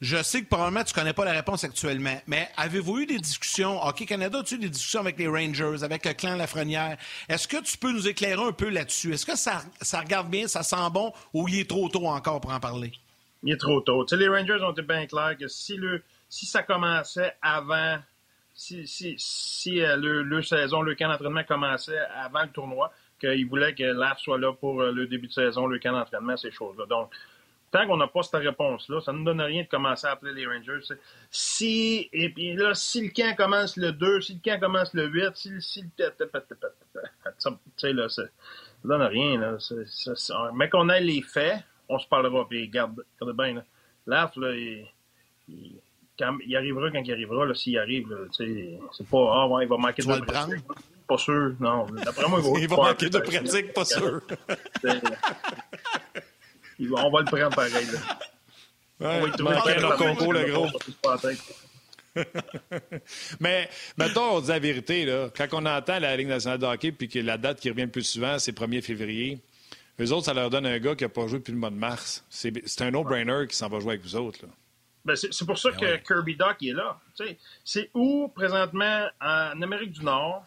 [0.01, 3.85] Je sais que probablement tu connais pas la réponse actuellement, mais avez-vous eu des discussions?
[3.85, 6.97] Hockey Canada, as-tu eu des discussions avec les Rangers, avec le clan Lafrenière?
[7.29, 9.13] Est-ce que tu peux nous éclairer un peu là-dessus?
[9.13, 12.41] Est-ce que ça, ça regarde bien, ça sent bon, ou il est trop tôt encore
[12.41, 12.93] pour en parler?
[13.43, 14.05] Il est trop tôt.
[14.13, 17.99] les Rangers ont été bien clairs que si, le, si ça commençait avant,
[18.55, 23.75] si, si, si euh, le, saison, le camp d'entraînement commençait avant le tournoi, qu'ils voulaient
[23.75, 26.87] que l'AF soit là pour euh, le début de saison, le camp d'entraînement, ces choses-là.
[26.87, 27.13] Donc,
[27.73, 30.35] tant qu'on n'a pas cette réponse-là, ça ne nous donne rien de commencer à appeler
[30.35, 30.81] les Rangers.
[31.31, 35.07] Si, et puis là, si le camp commence le 2, si le camp commence le
[35.07, 36.13] 8, si, si le...
[37.39, 39.57] Ça ne donne rien, là.
[40.55, 42.47] Mais qu'on ait les faits, on se parlera.
[42.49, 43.55] Puis garde, garde bien.
[43.55, 43.65] Là.
[44.07, 44.87] L'AF, là, il,
[45.49, 48.09] il, arrivera quand il arrivera, s'il arrive.
[48.37, 50.65] C'est pas, ah ouais, il va manquer de pratique.
[51.09, 51.87] Pas sûr, non.
[52.05, 54.21] D'après moi, il va, il va manquer de pratique, pas sûr.
[56.81, 57.87] on va le prendre pareil.
[57.87, 57.99] Là.
[59.01, 60.69] Ouais, on va y manquer leur concours, le gros.
[63.41, 66.93] Mais mettons, on dit la vérité, là, quand on entend la Ligue nationale de hockey
[66.93, 69.41] puis que la date qui revient le plus souvent, c'est 1er février,
[70.03, 71.77] eux autres, ça leur donne un gars qui n'a pas joué depuis le mois de
[71.77, 72.25] mars.
[72.29, 74.47] C'est un no-brainer qui s'en va jouer avec vous autres.
[75.05, 76.99] Ben c'est pour ça ben que Kirby Doc est là.
[77.65, 80.45] C'est où, présentement, en Amérique du Nord,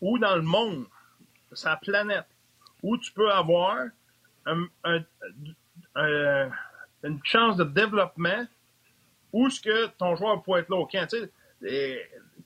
[0.00, 0.86] ou dans le monde,
[1.52, 2.26] sa planète,
[2.82, 3.86] où tu peux avoir
[5.96, 8.46] une chance de développement
[9.32, 11.06] où ce que ton joueur peut être là au camp.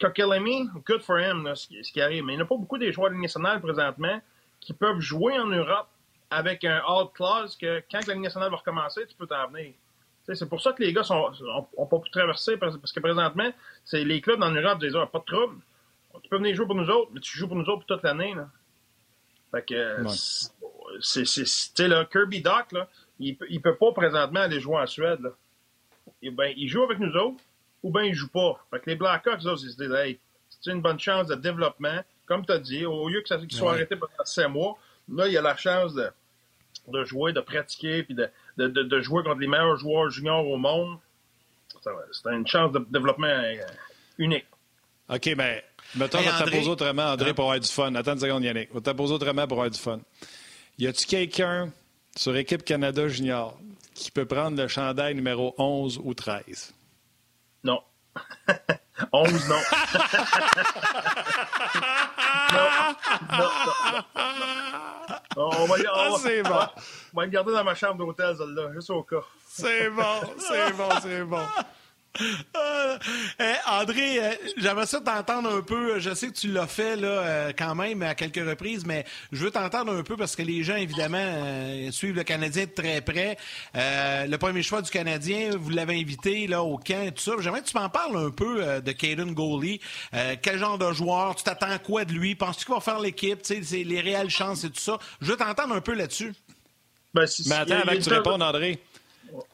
[0.01, 2.25] Kokelemi, good for him, ce, qui, arrive.
[2.25, 4.21] Mais il n'y a pas beaucoup des joueurs de nationale présentement
[4.61, 5.89] qui peuvent jouer en Europe
[6.35, 9.73] avec un hard clause que quand la Ligue nationale va recommencer, tu peux t'en venir.
[10.33, 13.53] C'est pour ça que les gars n'ont pas pu traverser parce, que présentement,
[13.85, 15.57] c'est les clubs dans l'Europe disent ah, pas de trouble.
[16.23, 18.35] Tu peux venir jouer pour nous autres, mais tu joues pour nous autres toute l'année.
[19.51, 20.03] Fait que
[21.01, 25.21] c'est le Kirby Doc, là, il, ne peut pas présentement aller jouer en Suède.
[25.21, 25.31] Là.
[26.31, 27.43] ben, il joue avec nous autres
[27.83, 28.65] ou bien il joue pas.
[28.71, 30.19] Fait que les Blackhawks, ils se disent hey,
[30.49, 32.01] c'est une bonne chance de développement.
[32.27, 34.79] Comme tu as dit, au lieu que ça qu'ils soient arrêtés pendant 5 mois,
[35.09, 36.11] là, il y a la chance de
[36.89, 40.57] de jouer, de pratiquer, puis de, de, de, jouer contre les meilleurs joueurs juniors au
[40.57, 40.99] monde,
[41.83, 43.57] c'est une chance de développement euh,
[44.19, 44.47] unique.
[45.09, 45.65] OK, mais
[45.97, 47.95] mettons, on va te autrement, André, pour avoir du fun.
[47.95, 48.71] Attends une seconde, Yannick.
[48.73, 50.01] On va te autrement pour avoir du fun.
[50.79, 51.71] Y a-tu quelqu'un
[52.17, 53.59] sur Équipe Canada Junior
[53.95, 56.75] qui peut prendre le chandail numéro 11 ou 13?
[57.65, 57.81] Non.
[59.13, 59.57] 11, non.
[62.53, 62.69] non.
[65.37, 66.51] Non, On va, ah, c'est bon.
[66.51, 69.17] on va le garder dans ma chambre d'hôtel, celle-là, juste au cas.
[69.49, 71.43] C'est bon, c'est bon, c'est bon.
[72.21, 75.99] Euh, André, euh, j'aimerais ça t'entendre un peu.
[75.99, 79.45] Je sais que tu l'as fait là, euh, quand même à quelques reprises, mais je
[79.45, 83.37] veux t'entendre un peu parce que les gens, évidemment, suivent le Canadien de très près.
[83.75, 87.33] le premier choix du Canadien, vous l'avez invité là, au camp et tout ça.
[87.41, 89.81] J'aimerais que tu m'en parles un peu de Caden Goalie.
[90.43, 91.35] quel genre de joueur?
[91.35, 92.35] Tu t'attends quoi de lui?
[92.35, 93.41] Penses-tu qu'il va faire l'équipe?
[93.43, 94.99] C'est les réelles chances et tout ça.
[95.21, 96.33] Je veux t'entendre un peu là-dessus.
[97.13, 98.81] Ben, mais attends, avant que tu répondes, André.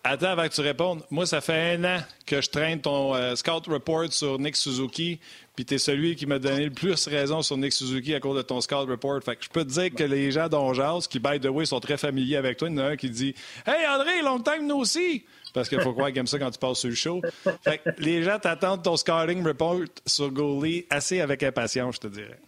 [0.05, 1.03] Attends avant que tu répondes.
[1.11, 5.21] Moi, ça fait un an que je traîne ton euh, Scout Report sur Nick Suzuki,
[5.57, 8.37] puis tu es celui qui m'a donné le plus raison sur Nick Suzuki à cause
[8.37, 9.23] de ton Scout Report.
[9.23, 11.81] Fait que je peux te dire que les gens d'Onjaz, qui, by the way, sont
[11.81, 13.35] très familiers avec toi, il y en a un qui dit
[13.67, 15.25] Hey André, long time nous aussi!
[15.53, 17.21] Parce qu'il faut croire qu'il aime ça quand tu passes sur le show.
[17.65, 22.07] Fait que les gens t'attendent ton scouting report sur Goalie assez avec impatience, je te
[22.07, 22.39] dirais.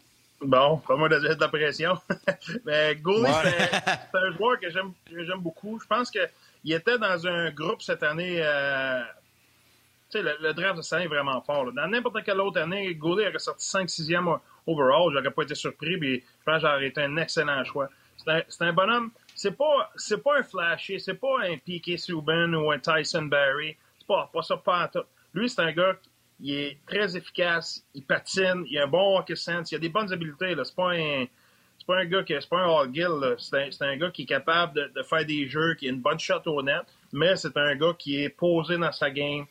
[0.41, 1.95] Bon, pas moi de, de la pression.
[2.65, 5.81] Mais Goalie, c'est un joueur que j'aime beaucoup.
[5.81, 6.21] Je pense que
[6.65, 8.41] il était dans un groupe cette année.
[8.43, 9.03] Euh,
[10.11, 11.73] tu sais, le, draft de cette est vraiment fort.
[11.73, 15.13] Dans n'importe quelle autre année, Goulet aurait sorti 5-6e overall.
[15.13, 15.97] J'aurais pas été surpris.
[15.97, 17.89] Puis je pense que j'aurais été un excellent choix.
[18.17, 19.11] C'est un, bonhomme.
[19.35, 19.91] C'est pas,
[20.23, 21.01] pas un flashy.
[21.01, 21.99] C'est pas un P.K.
[21.99, 23.77] Subban ou un Tyson Barry.
[23.99, 25.05] C'est pas, pas ça, pas tout.
[25.35, 25.97] Lui, c'est un gars
[26.43, 29.89] il est très efficace, il patine, il a un bon hockey sense, il a des
[29.89, 30.55] bonnes habiletés.
[30.65, 31.25] C'est pas un.
[31.83, 34.27] C'est pas un gars qui c'est pas un Hall Gill, c'est un, gars qui est
[34.27, 37.75] capable de, faire des jeux, qui a une bonne shot au net, mais c'est un
[37.75, 39.47] gars qui est posé dans sa game.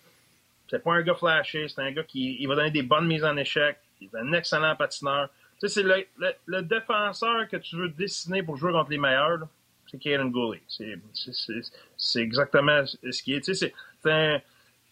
[0.69, 3.25] C'est pas un gars flashé, c'est un gars qui il va donner des bonnes mises
[3.25, 3.77] en échec.
[3.99, 5.27] Il est un excellent patineur.
[5.59, 6.05] Tu sais, c'est
[6.45, 9.39] le, défenseur que tu veux dessiner pour jouer contre les meilleurs,
[9.88, 10.61] c'est Kaden Gooley.
[10.69, 13.41] C'est exactement ce qui est.
[13.41, 14.39] Tu sais, c'est un.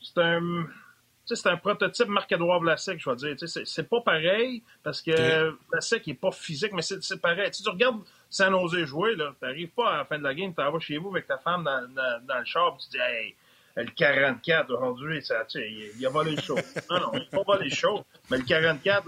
[0.02, 0.68] C'est un
[1.36, 3.50] c'est un prototype Marc-Edouard Vlasic, je vais dire.
[3.66, 7.52] C'est pas pareil parce que Vlasic n'est pas physique, mais c'est pareil.
[7.52, 10.62] tu regardes San Jose jouer, tu n'arrives pas à la fin de la game, tu
[10.62, 13.36] vas chez vous avec ta femme dans, dans, dans le char, tu te dis, hey,
[13.76, 15.20] le 44 aujourd'hui,
[15.56, 16.56] il, il a volé le show.
[16.90, 18.04] non, non, il n'a pas volé le show.
[18.30, 19.08] Mais le 44,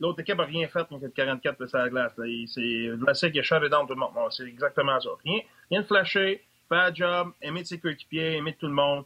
[0.00, 2.12] l'autre équipe n'a rien fait contre le 44 de sa glace.
[2.16, 4.12] C'est Vlasic qui a shut down tout le monde.
[4.30, 5.10] c'est exactement ça.
[5.24, 5.40] Rien,
[5.70, 9.04] rien de flasher, faire job, aimer de ses coéquipiers, aimer de tout le monde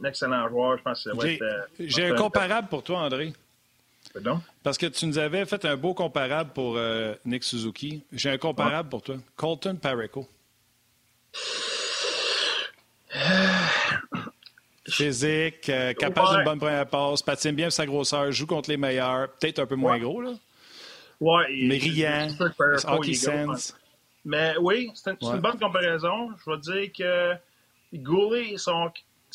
[0.00, 0.78] un excellent joueur.
[0.78, 1.10] Je pense que
[1.78, 3.32] J'ai euh, un comparable pour toi, André.
[4.12, 4.40] Pardon?
[4.62, 8.04] Parce que tu nous avais fait un beau comparable pour euh, Nick Suzuki.
[8.12, 9.16] J'ai un comparable pour toi.
[9.36, 10.28] Colton Parico.
[14.86, 19.30] Physique, euh, capable d'une bonne première passe, patine bien sa grosseur, joue contre les meilleurs,
[19.30, 20.34] peut-être un peu moins gros, là.
[21.20, 22.28] Ouais, mais riant,
[22.86, 23.74] hockey sense.
[24.26, 26.30] Mais oui, c'est une, bonne comparaison.
[26.44, 27.34] Je vais dire que
[27.94, 28.90] Goulet, son,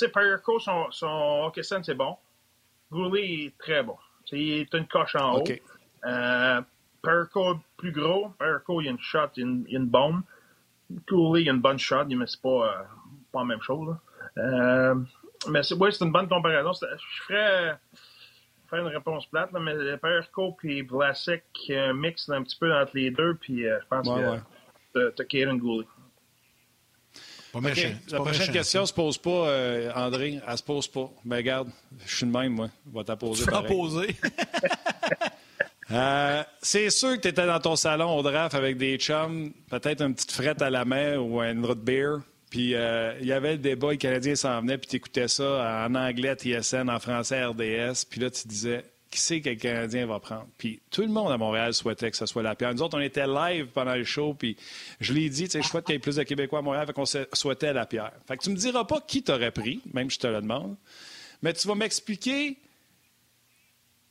[0.05, 2.17] sais, Perico, son, son hockey c'est bon.
[2.91, 3.97] Gouley est très bon.
[4.31, 5.39] il est une coche en haut.
[5.39, 5.61] Okay.
[6.05, 6.61] Euh,
[7.01, 8.29] Perico plus gros.
[8.39, 10.21] Perico, il y a une shot, il y a une, bombe.
[11.07, 12.83] Gouley, il y a une bonne shot, mais c'est pas, euh,
[13.31, 13.95] pas la même chose.
[14.37, 14.95] Euh,
[15.49, 16.71] mais c'est ouais, une bonne comparaison.
[16.73, 17.77] Je ferais,
[18.69, 22.91] faire une réponse plate, là, mais Perico et Vlasic euh, mixent un petit peu entre
[22.95, 24.41] les deux, puis euh, je pense ouais,
[24.93, 25.11] que ouais.
[25.15, 25.23] t'as
[27.53, 27.95] Gouley.
[28.11, 30.39] La prochaine question ne se pose pas, euh, André.
[30.47, 31.09] Elle se pose pas.
[31.25, 31.69] Mais regarde,
[32.05, 32.69] je suis le même, moi.
[32.91, 33.43] On va t'en poser.
[33.43, 34.15] Tu vas poser.
[35.91, 40.01] euh, c'est sûr que tu étais dans ton salon au draft avec des chums, peut-être
[40.01, 42.17] une petite frette à la main ou un root beer.
[42.49, 45.85] Puis euh, il y avait le débat, les Canadiens s'en venaient, puis tu écoutais ça
[45.87, 48.05] en anglais TSN, en français RDS.
[48.09, 50.47] Puis là, tu disais, qui sait que le Canadien va prendre.
[50.57, 52.73] Puis tout le monde à Montréal souhaitait que ce soit la pierre.
[52.73, 54.55] Nous autres, on était live pendant le show, puis
[54.99, 57.05] je l'ai dit, je souhaite qu'il y ait plus de Québécois à Montréal, fait qu'on
[57.05, 58.11] souhaitait la pierre.
[58.27, 60.75] Fait que tu me diras pas qui t'aurait pris, même si je te le demande,
[61.41, 62.57] mais tu vas m'expliquer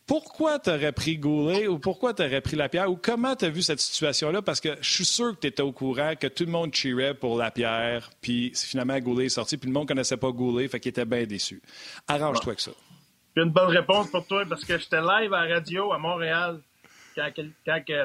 [0.07, 3.45] pourquoi tu aurais pris Goulet ou pourquoi tu aurais pris la pierre ou comment tu
[3.45, 6.27] as vu cette situation-là, parce que je suis sûr que tu étais au courant que
[6.27, 9.87] tout le monde cheerait pour la pierre, puis finalement Goulet est sorti, puis le monde
[9.87, 11.63] connaissait pas Goulet, fait qu'il était bien déçu.
[12.09, 12.73] Arrange-toi avec ça.
[13.39, 16.61] J'ai une bonne réponse pour toi parce que j'étais live à la radio à Montréal
[17.14, 17.30] quand,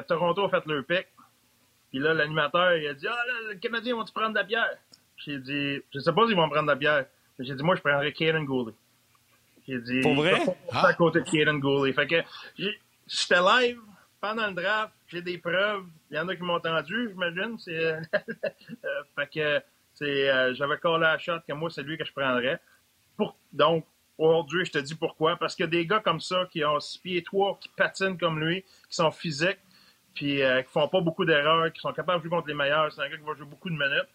[0.06, 1.08] Toronto a fait leur pic.
[1.90, 4.78] Puis là, l'animateur, il a dit Ah, là, les Canadiens vont-tu prendre de la bière?
[5.16, 7.06] J'ai dit Je sais pas s'ils vont prendre de la bière.
[7.40, 8.74] J'ai dit Moi, je prendrais Kaden Gooley.
[9.66, 10.40] J'ai dit Pour vrai?
[10.70, 11.92] à côté de Kaden Gooley.
[11.94, 12.22] Fait que
[12.56, 13.80] j'étais live
[14.20, 14.92] pendant le draft.
[15.08, 15.86] J'ai des preuves.
[16.12, 17.56] Il y en a qui m'ont entendu, j'imagine.
[18.84, 19.62] Euh, fait que
[20.02, 22.60] euh, j'avais collé la shot que moi, c'est lui que je prendrais.
[23.16, 23.84] Pour, donc,
[24.16, 25.36] Aujourd'hui, je te dis pourquoi.
[25.36, 28.62] Parce a des gars comme ça qui ont six pieds trois, qui patinent comme lui,
[28.62, 29.58] qui sont physiques,
[30.14, 32.92] puis euh, qui font pas beaucoup d'erreurs, qui sont capables de jouer contre les meilleurs.
[32.92, 34.08] C'est un gars qui va jouer beaucoup de minutes.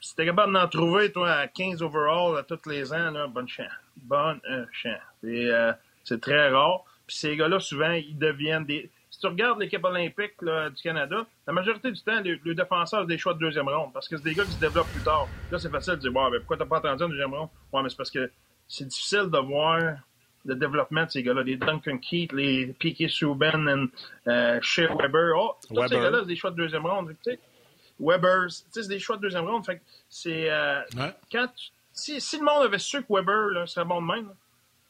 [0.00, 3.48] Si t'es capable d'en trouver, toi, à 15 overall à tous les ans, là, bonne
[3.48, 3.72] chance.
[3.96, 5.00] Bonne euh, chance.
[5.24, 5.72] Euh,
[6.04, 6.84] c'est très rare.
[7.06, 8.90] Puis ces gars-là, souvent, ils deviennent des.
[9.10, 13.16] Si tu regardes l'équipe olympique du Canada, la majorité du temps, les, défenseurs ont des
[13.16, 15.26] choix de deuxième ronde parce que c'est des gars qui se développent plus tard.
[15.50, 17.48] Là, c'est facile de dire, bon, ben, pourquoi t'as pas attendu en deuxième ronde?
[17.72, 18.30] Ouais, mais c'est parce que
[18.68, 19.98] c'est difficile de voir
[20.44, 21.42] le développement de ces gars-là.
[21.42, 23.88] Les Duncan Keith, les Piquet Souben,
[24.26, 25.32] euh, Shea Weber.
[25.36, 27.14] Oh, tous ces gars-là, c'est des choix de deuxième ronde.
[27.22, 27.40] Tu sais.
[27.98, 29.64] Weber, c'est des choix de deuxième ronde.
[29.66, 30.80] Fait c'est, euh,
[31.32, 31.48] quand
[31.92, 34.30] si, si, le monde avait su que Weber là, serait bon de même,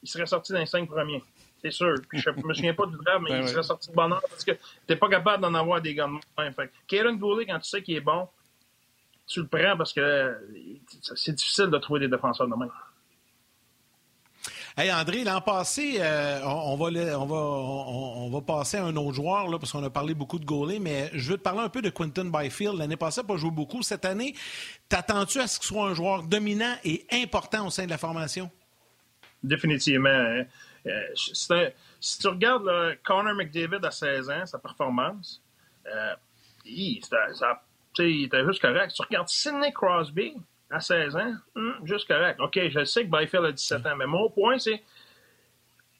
[0.03, 1.23] il serait sorti dans les cinq premiers.
[1.61, 1.95] C'est sûr.
[2.13, 4.51] je me souviens pas du draft, mais il serait sorti de bonheur parce que
[4.85, 6.53] t'es pas capable d'en avoir des gars de même.
[6.53, 8.27] Fait Karen Goulet, quand tu sais qu'il est bon,
[9.27, 10.37] tu le prends parce que
[11.15, 12.71] c'est difficile de trouver des défenseurs de même.
[14.81, 16.77] Hey André, l'an passé, euh, on,
[18.29, 21.31] va passer à un autre joueur, parce qu'on a parlé beaucoup de goaler, mais je
[21.31, 22.77] veux te parler un peu de Quinton Byfield.
[22.77, 23.81] L'année passée, pas joué beaucoup.
[23.81, 24.33] Cette année,
[24.87, 28.49] t'attends-tu à ce qu'il soit un joueur dominant et important au sein de la formation?
[29.43, 30.07] Définitivement.
[30.07, 30.45] Hein.
[30.85, 32.71] Euh, si tu regardes
[33.03, 35.43] Connor McDavid à 16 ans, sa performance,
[35.87, 36.15] euh,
[36.63, 37.01] il
[38.23, 38.91] était juste correct.
[38.91, 40.35] Si tu regardes Sidney Crosby,
[40.71, 42.39] à 16 ans, hmm, juste correct.
[42.39, 44.83] OK, je sais que Byfield a 17 ans, mais mon point, c'est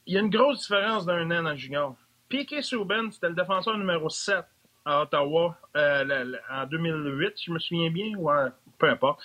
[0.05, 1.95] il y a une grosse différence d'un an dans le junior.
[2.29, 4.43] Piquet Souben, c'était le défenseur numéro 7
[4.85, 8.29] à Ottawa euh, en 2008, je me souviens bien, ou
[8.77, 9.21] peu importe,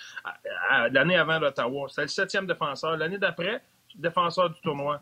[0.91, 1.87] l'année avant d'Ottawa.
[1.89, 2.97] C'était le septième défenseur.
[2.97, 3.63] L'année d'après,
[3.95, 5.01] défenseur du tournoi.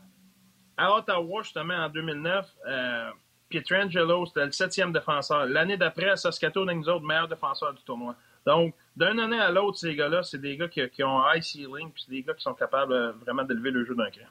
[0.77, 3.09] à Ottawa, justement, en 2009, euh,
[3.49, 5.45] Pietrangelo, c'était le septième défenseur.
[5.45, 8.15] L'année d'après, à Saskatoon, nous autres, meilleurs défenseurs du tournoi.
[8.45, 11.91] Donc, d'une année à l'autre, ces gars-là, c'est des gars qui, qui, ont high ceiling,
[11.91, 14.25] puis c'est des gars qui sont capables euh, vraiment d'élever le jeu d'un cran.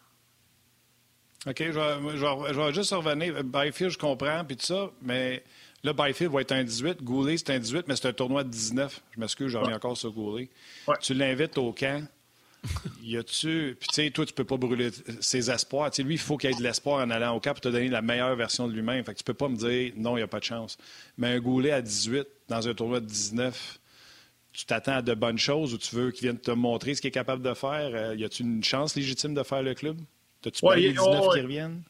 [1.46, 2.16] OK, je vais,
[2.52, 3.42] je, vais, juste revenir.
[3.42, 5.42] Byfield, je comprends, puis tout ça, mais
[5.82, 7.02] là, Byfield va être un 18.
[7.02, 9.02] Goulet, c'est un 18, mais c'est un tournoi de 19.
[9.10, 9.76] Je m'excuse, je reviens ouais.
[9.76, 10.48] encore sur Goulet.
[10.86, 10.94] Ouais.
[11.00, 12.06] Tu l'invites au camp.
[13.02, 13.76] y a-tu.
[13.80, 14.90] Puis, tu sais, toi, tu peux pas brûler
[15.20, 15.90] ses espoirs.
[15.90, 17.68] Tu sais, lui, il faut qu'il ait de l'espoir en allant au camp pour te
[17.68, 19.04] donner la meilleure version de lui-même.
[19.04, 20.78] Fait que tu peux pas me dire non, il n'y a pas de chance.
[21.18, 23.80] Mais un Goulet à 18, dans un tournoi de 19,
[24.52, 27.08] tu t'attends à de bonnes choses ou tu veux qu'il vienne te montrer ce qu'il
[27.08, 27.90] est capable de faire?
[27.94, 29.98] Euh, y a-tu une chance légitime de faire le club?
[30.42, 31.82] T'as-tu Ouais, pas les il- 19 oh, qui reviennent?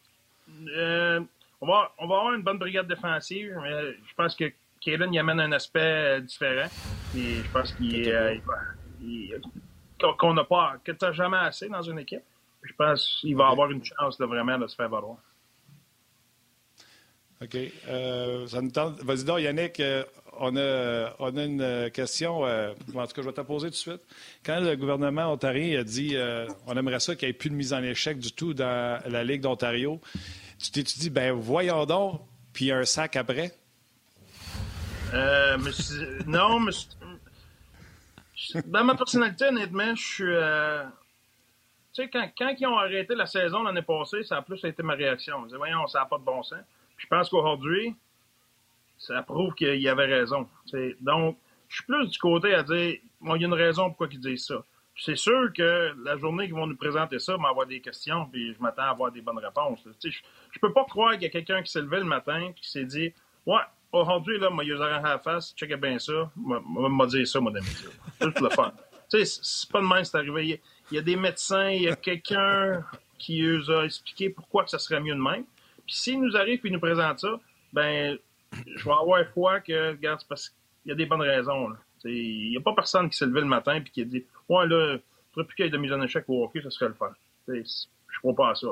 [0.77, 1.21] Euh,
[1.61, 5.19] on, va, on va avoir une bonne brigade défensive, mais je pense que Kaylin y
[5.19, 6.69] amène un aspect euh, différent.
[7.17, 8.35] Et je pense qu'il euh,
[10.19, 12.23] qu'on- n'a pas, que tu n'as jamais assez dans une équipe.
[12.63, 15.17] Je pense qu'il va avoir une chance de vraiment de se faire valoir.
[17.43, 17.57] OK.
[17.89, 19.03] Euh, ça me tente.
[19.03, 19.81] Vas-y donc, Yannick.
[19.81, 20.05] euh,
[20.39, 22.47] on, a, une question.
[22.47, 24.03] euh, en tout cas, je vais te poser tout de suite.
[24.45, 27.55] Quand le gouvernement ontarien a dit euh, on aimerait ça qu'il n'y ait plus de
[27.55, 30.01] mise en échec du tout dans la Ligue d'Ontario,
[30.59, 32.20] tu t'es dit, ben voyons donc,
[32.53, 33.53] puis un sac après?
[35.14, 35.59] Euh,
[36.26, 36.72] non, mais
[38.66, 40.24] dans ma personnalité, honnêtement, je suis.
[40.26, 40.85] euh,
[41.95, 44.95] Tu sais, quand, ils ont arrêté la saison l'année passée, ça a plus été ma
[44.95, 45.41] réaction.
[45.43, 46.59] Je disais, voyons, ça n'a pas de bon sens.
[46.97, 47.95] Je pense qu'aujourd'hui,
[48.99, 50.49] ça prouve qu'il avait raison.
[51.01, 51.38] Donc,
[51.68, 54.20] je suis plus du côté à dire, bon, il y a une raison pourquoi ils
[54.20, 54.62] disent ça.
[54.97, 58.26] C'est sûr que la journée qu'ils vont nous présenter ça, on va avoir des questions,
[58.30, 59.80] puis je m'attends à avoir des bonnes réponses.
[60.05, 62.53] Je, je peux pas croire qu'il y a quelqu'un qui s'est levé le matin et
[62.55, 63.12] qui s'est dit,
[63.47, 67.51] ouais, aujourd'hui, là, moi, il a à face, checkez bien ça, m'a dit ça, moi,
[67.53, 67.88] médias.
[68.20, 68.72] Juste le fun.
[69.09, 70.45] C'est- pas de même, c'est arrivé.
[70.45, 70.59] Il y a-
[70.90, 72.84] Il y a des médecins, il y a quelqu'un
[73.18, 75.45] qui eux a expliqué pourquoi que ça serait mieux de même.
[75.86, 77.40] Puis s'il nous arrive et nous présente ça,
[77.72, 78.18] ben,
[78.67, 81.69] je vais avoir foi que, regarde, c'est parce qu'il y a des bonnes raisons.
[82.05, 84.67] Il n'y a pas personne qui s'est levé le matin et qui a dit, ouais,
[84.67, 84.99] là, ne
[85.33, 87.13] faudrait plus qu'il y ait de mise en échec au hockey, ça serait le fun.
[87.47, 88.69] Tu sais, Je crois pas à ça.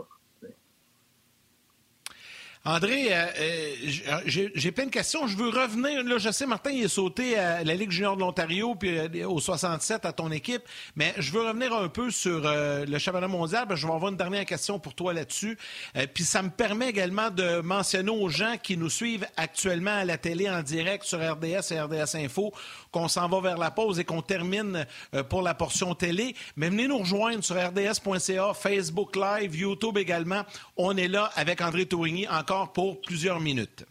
[2.62, 5.26] André, euh, euh, j'ai j'ai plein de questions.
[5.26, 6.04] Je veux revenir.
[6.04, 9.26] Là, je sais, Martin, il est sauté à la Ligue junior de l'Ontario puis euh,
[9.26, 10.62] au 67 à ton équipe,
[10.94, 13.66] mais je veux revenir un peu sur euh, le championnat mondial.
[13.70, 15.56] je vais avoir une dernière question pour toi là-dessus.
[15.96, 20.04] Euh, puis ça me permet également de mentionner aux gens qui nous suivent actuellement à
[20.04, 22.52] la télé en direct sur RDS et RDS Info
[22.90, 26.34] qu'on s'en va vers la pause et qu'on termine euh, pour la portion télé.
[26.56, 30.42] Mais venez nous rejoindre sur rds.ca, Facebook Live, YouTube également.
[30.76, 33.84] On est là avec André Tourigny encore pour plusieurs minutes.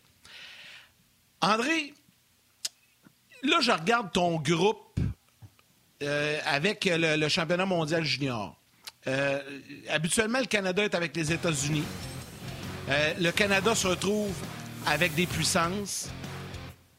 [1.41, 1.93] André,
[3.43, 4.99] là, je regarde ton groupe
[6.03, 8.59] euh, avec le, championnat mondial junior.
[9.07, 9.39] Euh,
[9.89, 11.83] habituellement, le Canada est avec les États-Unis.
[12.89, 14.33] Euh, le Canada se retrouve
[14.85, 16.09] avec des puissances.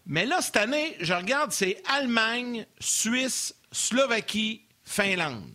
[0.07, 5.53] Mais là, cette année, je regarde, c'est Allemagne, Suisse, Slovaquie, Finlande.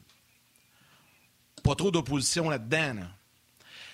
[1.64, 2.94] Pas trop d'opposition là-dedans.
[2.94, 3.08] là.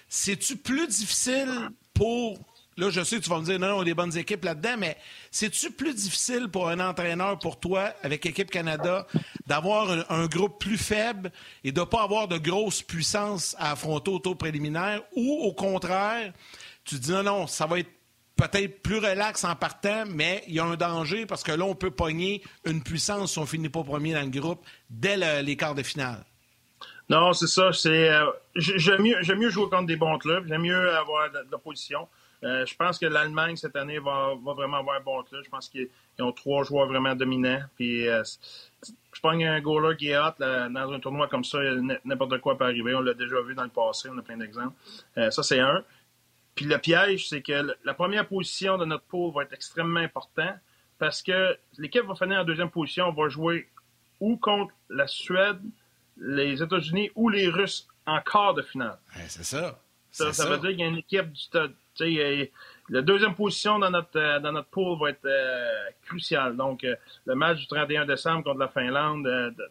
[0.09, 1.71] C'est-tu plus difficile
[2.01, 2.39] pour.
[2.77, 4.75] Là, je sais que tu vas me dire, non, on a des bonnes équipes là-dedans,
[4.79, 4.97] mais
[5.29, 9.05] c'est-tu plus difficile pour un entraîneur, pour toi, avec Équipe Canada,
[9.45, 11.31] d'avoir un, groupe plus faible
[11.63, 15.03] et de ne pas avoir de grosses puissances à affronter au tour préliminaire?
[15.15, 16.33] Ou, au contraire,
[16.85, 17.91] tu dis, non, non, ça va être
[18.35, 21.75] peut-être plus relax en partant, mais il y a un danger parce que là, on
[21.75, 25.55] peut pogner une puissance si on finit pas premier dans le groupe dès le- les
[25.55, 26.25] quarts de finale?
[27.11, 27.73] Non, c'est ça.
[27.73, 30.47] C'est euh, j'ai- j'aime mieux mieux jouer contre des bons clubs.
[30.47, 32.07] J'aime mieux avoir de, l'opposition.
[32.45, 35.43] Euh, je pense que l'Allemagne cette année va, va vraiment avoir un bon club.
[35.43, 37.63] Je pense qu'ils ils ont trois joueurs vraiment dominants.
[37.75, 38.23] Puis euh,
[39.13, 41.43] je pense qu'il y a un goaler qui est hot là, dans un tournoi comme
[41.43, 41.59] ça.
[42.05, 42.95] N'importe quoi peut arriver.
[42.95, 44.07] On l'a déjà vu dans le passé.
[44.09, 44.73] On a plein d'exemples.
[45.17, 45.83] Euh, ça c'est un.
[46.55, 50.53] Puis le piège, c'est que la première position de notre pool va être extrêmement important
[50.97, 53.09] parce que l'équipe va finir en deuxième position.
[53.09, 53.67] On va jouer
[54.21, 55.59] ou contre la Suède,
[56.21, 58.97] les États-Unis ou les Russes en quart de finale.
[59.15, 59.79] Ouais, c'est ça.
[60.11, 61.73] Ça, veut dire qu'il y a une équipe du stade.
[61.99, 62.49] Il
[62.89, 66.55] La deuxième position dans notre, euh, dans notre pool va être euh, cruciale.
[66.57, 66.95] Donc, euh,
[67.25, 69.69] le match du 31 décembre contre la Finlande, euh, de-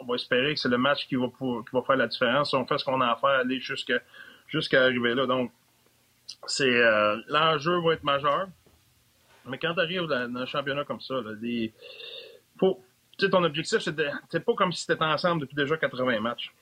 [0.00, 2.54] on va espérer que c'est le match qui va, pour- qui va faire la différence.
[2.54, 3.98] On fait ce qu'on a à faire, aller jusqu'à
[4.48, 5.26] jusqu'à arriver là.
[5.26, 5.52] Donc,
[6.46, 6.70] c'est
[7.28, 8.46] l'enjeu va être majeur.
[9.46, 11.72] Mais quand tu arrives dans dans un championnat comme ça, là, des,
[12.58, 12.82] faut,
[13.20, 16.20] sais, ton objectif, c'est de- c'est pas comme si tu étais ensemble depuis déjà 80
[16.20, 16.52] matchs.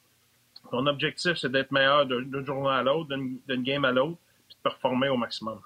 [0.71, 4.57] Ton objectif, c'est d'être meilleur d'un d'une journée à l'autre, d'une game à l'autre, puis
[4.57, 5.61] de performer au maximum.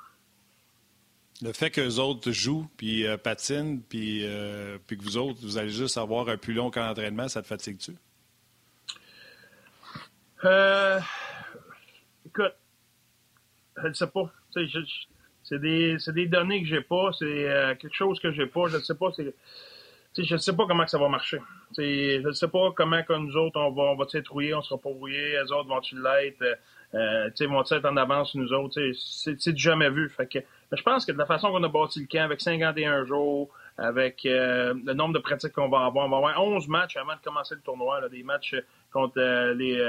[1.42, 5.58] Le fait qu'eux autres jouent, puis euh, patinent, puis, euh, puis que vous autres, vous
[5.58, 7.96] allez juste avoir un plus long camp d'entraînement, ça te fatigue-tu?
[10.44, 11.00] Euh,
[12.26, 12.54] écoute,
[13.76, 14.32] je ne sais pas.
[14.52, 18.68] C'est des, des, données que j'ai pas, c'est euh, quelque chose que j'ai pas.
[18.68, 19.10] Je ne sais pas.
[20.16, 21.38] Je ne sais pas comment que ça va marcher.
[21.76, 24.78] je ne sais pas comment que nous autres, on va, on va rouillés, on sera
[24.78, 26.54] pas rouillés, les autres vont-ils l'être, euh,
[26.94, 28.78] euh vont-ils être en avance nous autres.
[28.92, 30.10] C'est jamais vu.
[30.10, 30.38] Fait que,
[30.70, 33.48] je pense que de la façon qu'on a bâti le camp, avec 51 jours,
[33.78, 37.14] avec euh, le nombre de pratiques qu'on va avoir, on va avoir 11 matchs avant
[37.14, 38.54] de commencer le tournoi, là, des matchs
[38.92, 39.18] contre
[39.52, 39.80] les...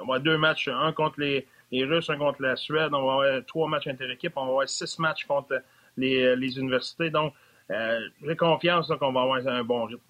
[0.00, 2.94] on va avoir deux matchs, un contre les Russes, un contre la Suède.
[2.94, 4.32] On va avoir trois matchs inter-équipes.
[4.36, 5.60] On va avoir six matchs contre
[5.98, 7.10] les, les universités.
[7.10, 7.34] Donc,
[7.70, 10.02] euh, j'ai confiance qu'on va avoir un bon rythme.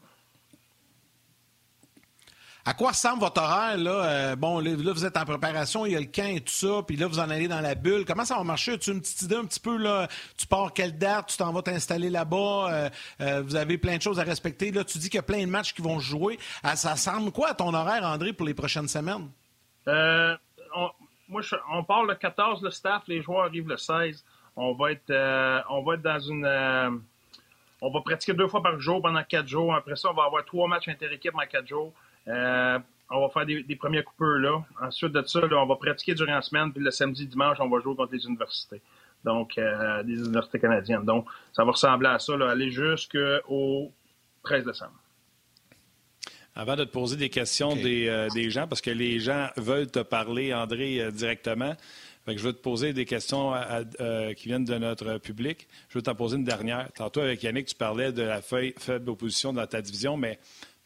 [2.65, 3.79] À quoi ressemble votre horaire?
[3.79, 3.91] Là?
[3.91, 6.83] Euh, bon, là, vous êtes en préparation, il y a le camp et tout ça,
[6.87, 8.05] puis là, vous en allez dans la bulle.
[8.05, 8.73] Comment ça va marcher?
[8.73, 9.77] As-tu une petite idée un petit peu?
[9.79, 10.09] là?
[10.37, 11.29] Tu pars quelle date?
[11.29, 12.91] Tu t'en vas t'installer là-bas?
[13.21, 14.71] Euh, vous avez plein de choses à respecter.
[14.73, 16.39] Là, tu dis qu'il y a plein de matchs qui vont jouer.
[16.75, 19.31] ça ressemble quoi à ton horaire, André, pour les prochaines semaines?
[19.89, 20.37] Euh,
[21.29, 21.41] moi,
[21.73, 24.23] on part le 14, le staff, les joueurs arrivent le 16.
[24.57, 27.01] On va être, on va être dans une.
[27.83, 29.75] Euh, on va pratiquer deux fois par jour pendant quatre jours.
[29.75, 31.93] Après ça, on va avoir trois matchs inter-équipes en quatre jours.
[32.29, 32.79] Euh,
[33.11, 34.63] on va faire des, premiers coupeurs là.
[34.81, 36.73] Ensuite de ça, on va pratiquer durant la semaine.
[36.73, 38.81] Puis le samedi, dimanche, on va jouer contre les universités.
[39.25, 41.05] Donc, des universités canadiennes.
[41.05, 43.91] Donc, ça va ressembler à ça, là, aller jusqu'au
[44.45, 44.95] 13 décembre.
[46.55, 50.01] Avant de te poser des questions euh, des, gens, parce que les gens veulent te
[50.01, 51.01] parler, André,
[52.29, 55.69] euh, je veux te poser des questions euh, qui viennent de notre public.
[55.89, 56.91] Je veux t'en poser une dernière.
[56.95, 60.39] Tantôt, avec Yannick, tu parlais de la faible opposition dans ta division, mais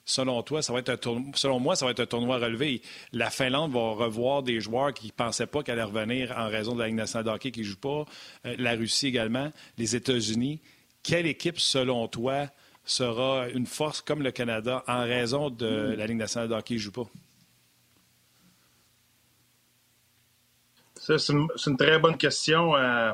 [0.05, 2.82] selon toi, ça va être un selon moi, ça va être un tournoi relevé.
[3.12, 6.74] La Finlande va revoir des joueurs qui ne pensaient pas qu'elle allait revenir en raison
[6.74, 8.05] de la Ligue nationale de hockey qui ne joue pas.
[8.45, 10.61] la Russie également, les États-Unis.
[11.03, 12.49] Quelle équipe, selon toi,
[12.85, 16.80] sera une force comme le Canada en raison de la Ligue nationale de hockey ne
[16.80, 17.09] joue pas?
[21.05, 22.77] C'est une, très bonne question.
[22.77, 23.13] Euh...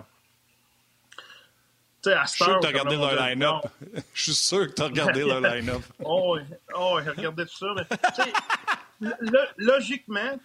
[2.04, 3.66] Je suis sûr que tu as regardé leur line-up.
[4.14, 5.82] Je suis sûr que tu as regardé leur line-up.
[6.02, 6.38] oh,
[6.74, 7.74] oh, j'ai regardé tout ça.
[9.00, 9.12] Mais,
[9.58, 10.38] logiquement,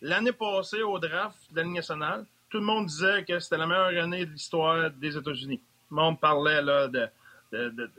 [0.00, 3.66] l'année passée au draft de la Ligue nationale, tout le monde disait que c'était la
[3.66, 5.58] meilleure année de l'histoire des États-Unis.
[5.88, 7.10] Tout le monde parlait là, de,
[7.52, 7.90] de,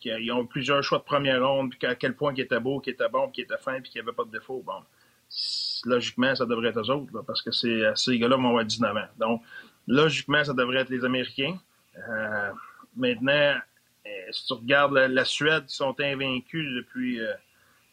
[0.00, 2.90] qu'ils ont plusieurs choix de première ronde, puis à quel point qui était beau, qui
[2.90, 4.60] était bon, qui était fin, puis qu'il n'y avait pas de défaut.
[4.64, 4.82] Bon,
[5.86, 9.08] logiquement, ça devrait être eux autres, parce que c'est, ces gars-là vont avoir 19 ans.
[9.18, 9.42] Donc,
[9.86, 11.58] logiquement, ça devrait être les Américains.
[12.08, 12.50] Euh,
[12.96, 13.54] maintenant,
[14.06, 17.32] euh, si tu regardes la, Suède, ils sont invaincus depuis, euh,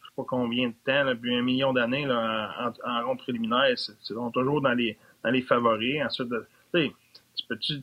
[0.02, 3.70] je sais pas combien de temps, depuis un million d'années en, en, ronde préliminaire.
[3.70, 6.02] Ils sont toujours dans les, dans les favoris.
[6.04, 6.28] Ensuite,
[6.72, 7.82] tu peux-tu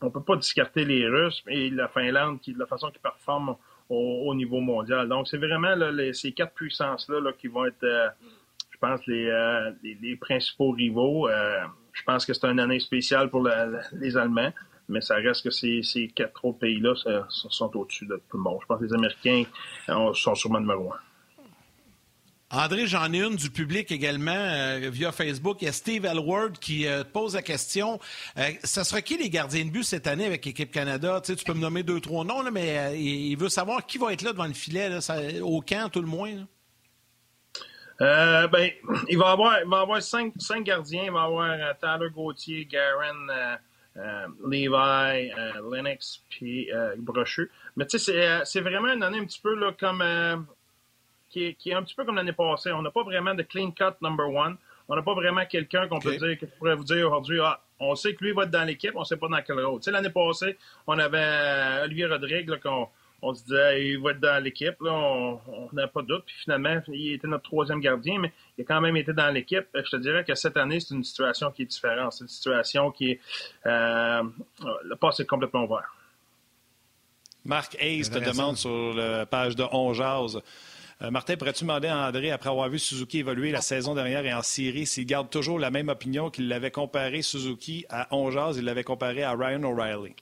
[0.00, 3.56] on peut pas discarter les Russes et la Finlande qui, de la façon qu'ils performent
[3.88, 5.08] au, niveau mondial.
[5.08, 5.74] Donc, c'est vraiment
[6.12, 8.08] ces quatre puissances-là qui vont être, euh,
[8.76, 11.28] je pense, euh, les, principaux rivaux.
[11.28, 11.60] Euh,
[11.92, 13.48] je pense que c'est une année spéciale pour
[13.92, 14.52] les Allemands,
[14.88, 16.94] mais ça reste que ces, quatre autres pays-là
[17.28, 18.58] sont au-dessus de tout le monde.
[18.62, 19.44] Je pense que les Américains
[20.14, 20.98] sont sûrement numéro un.
[22.50, 25.58] André, j'en ai une du public également euh, via Facebook.
[25.62, 27.98] Il y a Steve Elward qui euh, pose la question
[28.38, 31.20] euh, ça sera qui les gardiens de but cette année avec l'équipe Canada?
[31.20, 34.22] Tu, peux me nommer deux, trois noms, là, mais il veut savoir qui va être
[34.22, 34.90] là devant le filet,
[35.42, 36.46] au camp, tout le moins.
[37.98, 38.70] Ben,
[39.08, 41.04] il va avoir, il va avoir cinq, cinq gardiens.
[41.04, 43.58] Il va avoir Tyler Gauthier, Garen,
[44.44, 45.32] Levi,
[45.70, 46.68] Lennox, puis
[46.98, 47.50] Brochu.
[47.76, 50.02] Mais tu sais, c'est vraiment une année un petit peu là, comme
[51.28, 52.72] qui est, un petit peu comme l'année passée.
[52.72, 54.56] On n'a pas vraiment de clean cut number one.
[54.88, 57.94] On n'a pas vraiment quelqu'un qu'on peut dire, que pourrait vous dire aujourd'hui, ah, on
[57.96, 59.80] sait que lui va être dans l'équipe, on ne sait pas dans quel rôle.
[59.80, 62.88] Tu sais, l'année passée, on avait euh, Olivier Rodrigue, qu'on
[63.22, 65.38] on se disait, il va être dans l'équipe, on
[65.72, 66.24] n'a pas de doute.
[66.26, 69.66] Puis finalement, il était notre troisième gardien, mais il a quand même été dans l'équipe.
[69.74, 72.12] Je te dirais que cette année, c'est une situation qui est différente.
[72.12, 73.20] C'est une situation qui est.
[73.66, 74.22] Euh,
[74.84, 75.94] le passe est complètement ouvert.
[77.44, 79.92] Marc Hayes te demande sur la page de On
[81.02, 84.32] euh, Martin, pourrais-tu demander à André, après avoir vu Suzuki évoluer la saison dernière et
[84.32, 88.64] en Syrie, s'il garde toujours la même opinion qu'il l'avait comparé Suzuki à Ongeaz, il
[88.64, 90.14] l'avait comparé à Ryan O'Reilly?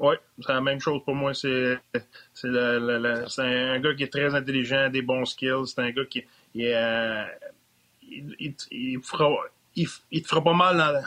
[0.00, 1.34] Oui, c'est la même chose pour moi.
[1.34, 1.78] C'est
[2.44, 5.66] un gars qui est très intelligent, des bons skills.
[5.66, 6.24] C'est un gars qui
[6.54, 7.24] il, euh,
[8.02, 11.04] il, il, te fera pas mal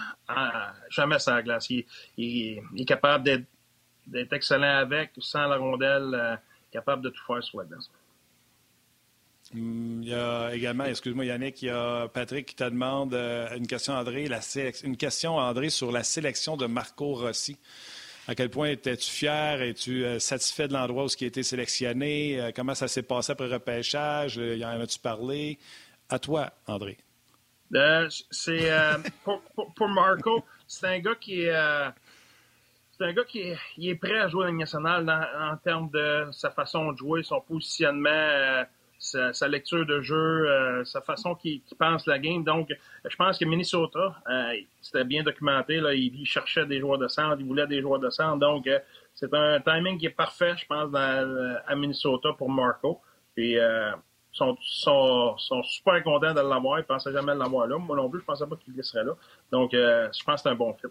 [0.89, 1.69] jamais sur la glace.
[1.69, 1.85] Il,
[2.77, 3.45] est capable
[4.07, 6.35] d'être excellent avec, sans la rondelle, euh,
[6.71, 7.89] capable de tout faire sur la glace.
[9.53, 13.67] Il y a également, excuse-moi Yannick, il y a Patrick qui te demande euh, une
[13.67, 14.39] question, André, la
[14.83, 17.57] une question, André, sur la sélection de Marco Rossi.
[18.27, 19.61] À quel point étais-tu fier?
[19.61, 22.39] Es-tu euh, satisfait de l'endroit où il a été sélectionné?
[22.39, 24.35] Euh, comment ça s'est passé après le repêchage?
[24.37, 25.57] y en as-tu parlé?
[26.09, 26.97] À toi, André.
[27.73, 28.69] Euh, c'est
[29.23, 29.41] pour,
[29.75, 31.53] pour, Marco, c'est un gars qui est
[32.97, 35.09] c'est un gars qui est, est, prêt à jouer à la nationale
[35.39, 38.65] en termes de sa façon de jouer, son positionnement,
[39.01, 42.43] sa, lecture de jeu, sa façon qu'il pense la game.
[42.43, 42.69] Donc,
[43.03, 44.15] je pense que Minnesota,
[44.79, 45.79] c'était bien documenté.
[45.79, 48.37] Là, il, cherchait des joueurs de centre, il voulait des joueurs de centre.
[48.37, 48.69] Donc,
[49.15, 53.01] c'est un timing qui est parfait, je pense, dans, à Minnesota pour Marco.
[53.35, 53.91] Puis, euh,
[54.31, 56.79] sont, sont, sont, super contents de l'avoir.
[56.79, 57.77] Ils ne pensaient jamais l'avoir là.
[57.77, 59.13] Moi non plus, je ne pensais pas qu'il serait là.
[59.51, 60.87] Donc, euh, je pense que c'est un bon fit.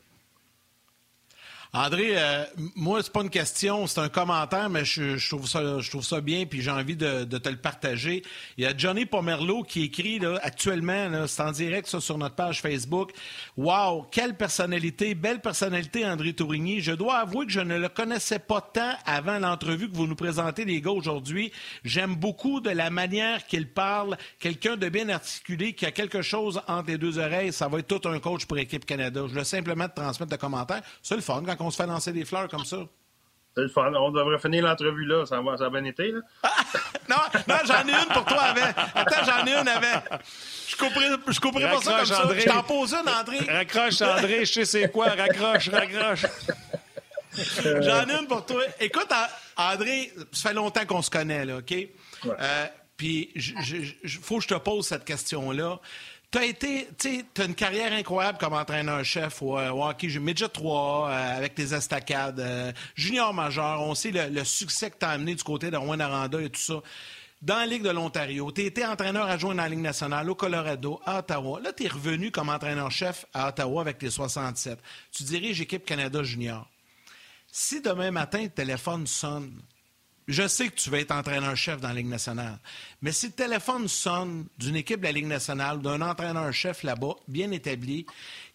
[1.73, 2.45] André, euh,
[2.75, 6.21] moi, c'est pas une question, c'est un commentaire, mais je, trouve, ça, je trouve ça
[6.21, 8.25] bien, puis j'ai envie de, te le partager.
[8.59, 12.35] Il y a Johnny Pomerleau qui écrit là, actuellement, c'est en direct ça, sur notre
[12.35, 13.13] page Facebook.
[13.57, 16.81] Wow, quelle personnalité, belle personnalité, André Tourigny.
[16.81, 20.17] Je dois avouer que je ne le connaissais pas tant avant l'entrevue que vous nous
[20.17, 21.53] présentez, les gars, aujourd'hui.
[21.85, 26.61] J'aime beaucoup de la manière qu'il parle, quelqu'un de bien articulé, qui a quelque chose
[26.67, 27.53] entre les deux oreilles.
[27.53, 29.23] Ça va être tout un coach pour Équipe Canada.
[29.29, 30.83] Je veux simplement te transmettre de commentaires.
[31.01, 32.79] C'est le fun quand qu'on se fait lancer des fleurs comme ça.
[33.55, 33.93] C'est le fun.
[33.95, 35.27] On devrait finir l'entrevue là.
[35.27, 36.21] Ça va, ça a bien été, là.
[37.09, 37.17] non,
[37.49, 38.75] non j'en ai une pour toi avec.
[38.95, 40.05] Attends, j'en ai une avec.
[40.69, 42.39] Je couperai, je couperai pas ça comme ça.
[42.39, 43.39] Je t'en pose une, André.
[43.47, 44.45] Raccroche, André.
[44.47, 45.09] Je sais c'est quoi.
[45.09, 46.27] Raccroche, raccroche.
[47.55, 48.63] j'en ai une pour toi.
[48.79, 49.13] Écoute,
[49.57, 51.75] André, ça fait longtemps qu'on se connaît, là, OK?
[52.27, 55.81] Euh, puis, il faut que je te pose cette question-là.
[56.31, 61.09] Tu as été, tu as une carrière incroyable comme entraîneur-chef au, euh, hockey Midget 3
[61.09, 63.83] euh, avec tes estacades, euh, junior majeur.
[63.83, 66.61] On sait le, succès que tu as amené du côté de Rouen Aranda et tout
[66.61, 66.81] ça.
[67.43, 71.01] Dans la Ligue de l'Ontario, tu été entraîneur adjoint dans la Ligue nationale au Colorado,
[71.05, 71.59] à Ottawa.
[71.65, 74.79] Là, tu es revenu comme entraîneur-chef à Ottawa avec tes 67.
[75.11, 76.69] Tu diriges équipe Canada Junior.
[77.51, 79.51] Si demain matin, le téléphone sonne,
[80.31, 82.59] je sais que tu vas être entraîneur-chef dans la Ligue nationale,
[83.03, 87.51] mais si le téléphone sonne d'une équipe de la Ligue nationale, d'un entraîneur-chef là-bas, bien
[87.51, 88.07] établi,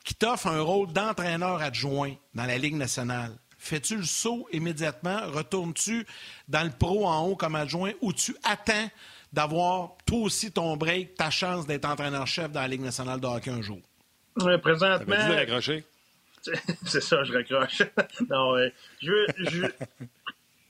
[0.04, 5.20] qui t'offre un rôle d'entraîneur adjoint dans la Ligue nationale, fais-tu le saut immédiatement?
[5.26, 6.06] Retournes-tu
[6.48, 8.90] dans le pro en haut comme adjoint ou tu attends
[9.34, 13.52] d'avoir toi aussi ton break, ta chance d'être entraîneur-chef dans la Ligue nationale de hockey
[13.52, 13.80] un jour?
[14.38, 15.16] Oui, présentement.
[16.86, 17.82] C'est ça, je raccroche.
[18.30, 18.56] non,
[19.02, 19.66] je, je,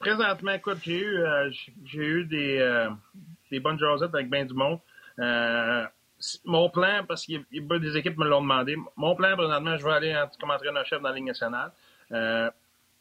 [0.05, 1.49] présentement, écoute, j'ai eu, euh,
[1.83, 2.89] j'ai eu des, euh,
[3.49, 4.79] des bonnes jasettes avec bien du monde.
[5.17, 5.83] Euh,
[6.45, 10.15] mon plan, parce a des équipes me l'ont demandé, mon plan présentement, je vais aller
[10.15, 11.71] en, comme entraîneur-chef dans la Ligue nationale.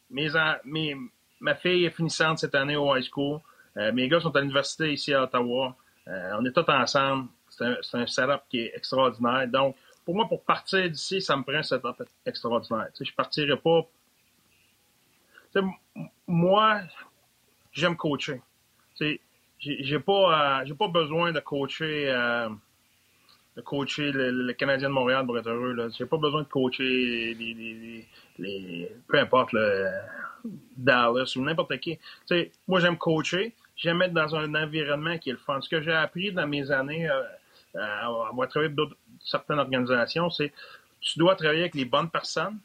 [0.09, 0.95] mes,
[1.39, 3.39] ma fille est finissante cette année au high school.
[3.75, 5.75] mes gars sont à l'université ici à Ottawa.
[6.07, 7.29] on est tous ensemble.
[7.49, 9.47] C'est un, setup qui est extraordinaire.
[9.47, 12.89] Donc, pour moi, pour partir d'ici, ça me prend un setup extraordinaire.
[12.99, 13.87] Je partirai pas
[16.27, 16.81] moi,
[17.71, 18.41] j'aime coacher.
[19.59, 22.49] J'ai pas, euh, pas besoin de coacher, euh,
[23.55, 25.89] de coacher le, Canadien de Montréal pour être heureux.
[25.97, 27.33] J'ai pas besoin de coacher
[28.37, 29.89] les, peu importe le
[30.77, 31.97] Dallas ou n'importe qui.
[32.67, 33.53] moi, j'aime coacher.
[33.75, 35.59] J'aime être dans un environnement qui est le fun.
[35.61, 37.23] Ce que j'ai appris dans mes années euh,
[37.77, 38.89] à avoir travaillé pour
[39.19, 40.53] certaines organisations, c'est
[41.01, 42.57] tu dois travailler avec les bonnes personnes,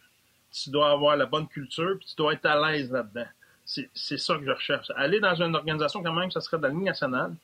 [0.52, 3.26] tu dois avoir la bonne culture, puis tu dois être à l'aise là-dedans.
[3.64, 4.90] C'est ça que je recherche.
[4.96, 7.34] Aller dans une organisation, quand même, ça serait de la ligne nationale.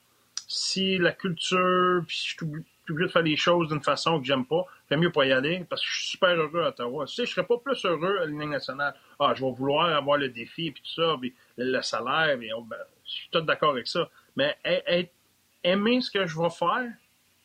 [0.47, 2.45] Si la culture, puis je suis
[2.89, 5.65] obligé de faire les choses d'une façon que j'aime pas, fait mieux pas y aller
[5.69, 7.05] parce que je suis super heureux à Ottawa.
[7.05, 8.93] Tu sais, je serais pas plus heureux à la ligne nationale.
[9.19, 12.63] Ah, je vais vouloir avoir le défi, puis tout ça, puis le salaire, puis, oh,
[12.63, 14.09] ben, je suis tout d'accord avec ça.
[14.35, 14.57] Mais
[15.63, 16.91] aimer ce que je vais faire,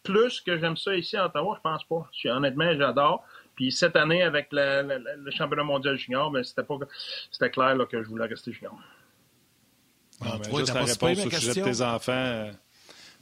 [0.02, 2.08] plus que j'aime ça ici à Ottawa, je pense pas.
[2.30, 3.24] honnêtement, j'adore.
[3.55, 6.78] Puis cette année, avec le championnat mondial junior, mais ben, c'était pas
[7.30, 8.76] c'était clair là, que je voulais rester junior.
[10.20, 12.12] Ah, ben, juste la réponse au sujet de tes enfants.
[12.12, 12.53] Euh,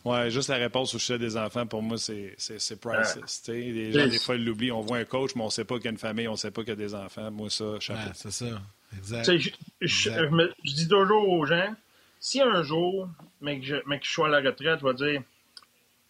[0.05, 2.37] ouais, juste la réponse au sujet des enfants, pour moi, c'est
[2.81, 3.43] priceless.
[3.49, 4.73] Les gens, des fois, ils l'oublient.
[4.73, 6.33] On voit un coach, mais on ne sait pas qu'il y a une famille, on
[6.33, 7.31] ne sait pas qu'il y a des enfants.
[7.31, 8.11] Moi, ça, chapeau.
[8.15, 8.47] c'est ça.
[8.97, 9.31] Exact.
[9.31, 9.51] Je,
[9.81, 11.75] je, dis toujours aux gens,
[12.19, 13.09] si un jour,
[13.41, 15.23] mais que, je, mais que je sois à la retraite, je vais dire,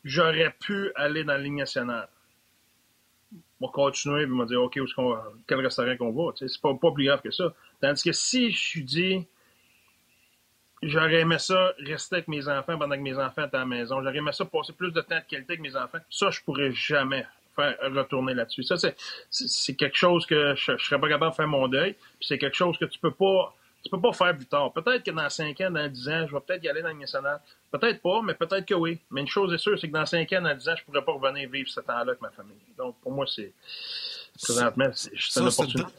[0.04, 2.08] j'aurais pu aller dans la Ligue nationale
[3.60, 6.32] va continuer et me dire OK, où qu'on quel restaurant qu'on va.
[6.36, 7.52] C'est pas, pas plus grave que ça.
[7.80, 9.26] Tandis que si je suis dit
[10.82, 14.02] j'aurais aimé ça rester avec mes enfants pendant que mes enfants étaient à la maison,
[14.02, 16.72] j'aurais aimé ça passer plus de temps de qualité avec mes enfants, ça, je pourrais
[16.72, 18.62] jamais faire retourner là-dessus.
[18.62, 18.76] Ça,
[19.30, 21.96] c'est quelque chose que je, je serais pas capable de faire mon deuil.
[22.20, 24.72] C'est quelque chose que tu peux pas tu peux pas faire plus tard.
[24.72, 26.94] Peut-être que dans 5 ans, dans 10 ans, je vais peut-être y aller dans le
[26.94, 27.40] national.
[27.70, 29.00] Peut-être pas, mais peut-être que oui.
[29.10, 31.04] Mais une chose est sûre, c'est que dans 5 ans, dans 10 ans, je pourrais
[31.04, 32.56] pas revenir vivre ce temps-là avec ma famille.
[32.76, 33.52] Donc, pour moi, c'est
[34.42, 35.92] présentement, c'est une opportunité.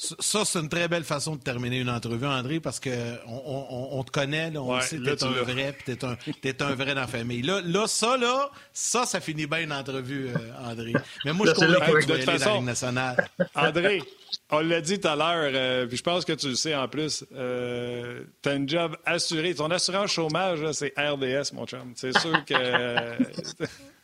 [0.00, 2.90] Ça, c'est une très belle façon de terminer une entrevue, André, parce qu'on
[3.26, 6.62] on, on, te connaît, là, on sait que t'es un vrai, puis t'es un, es
[6.62, 7.42] un vrai dans la famille.
[7.42, 10.94] Là, là, ça, là, ça, ça finit bien une entrevue, euh, André.
[11.26, 13.28] Mais moi, je trouve que tu de toute façon, nationale.
[13.54, 14.02] André,
[14.50, 16.88] on l'a dit tout à l'heure, euh, puis je pense que tu le sais en
[16.88, 19.54] plus, euh, tu as un job assuré.
[19.54, 21.92] Ton assurance chômage, c'est RDS, mon chum.
[21.94, 22.54] C'est sûr que...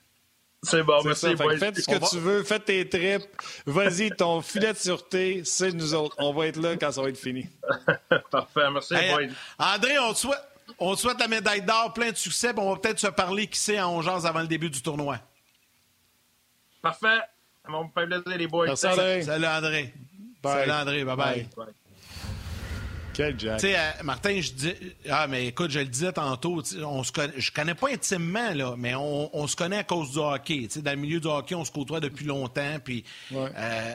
[0.66, 1.36] C'est bon, merci.
[1.36, 3.28] faites ce que tu veux, faites tes trips.
[3.66, 6.16] Vas-y, ton filet de sûreté, c'est nous autres.
[6.18, 7.46] On va être là quand ça va être fini.
[8.30, 8.94] Parfait, merci,
[9.58, 10.42] André, on te souhaite,
[10.78, 13.80] on souhaite la médaille d'or, plein de succès, on va peut-être se parler, qui sait,
[13.80, 15.18] en 11 avant le début du tournoi.
[16.82, 17.20] Parfait.
[17.68, 18.66] On va me les boys.
[18.66, 19.22] Merci, André.
[19.22, 19.94] Salut, André.
[20.42, 21.04] Salut, André.
[21.04, 21.16] bye.
[21.56, 21.66] bye.
[23.16, 23.36] Jack.
[23.36, 24.74] Tu sais, euh, Martin, je dis.
[25.08, 28.94] Ah, mais écoute, je le disais tantôt, on se je connais pas intimement, là, mais
[28.94, 30.66] on, se connaît à cause du hockey.
[30.70, 32.78] sais, dans le milieu du hockey, on se côtoie depuis longtemps.
[32.84, 33.94] Puis, euh,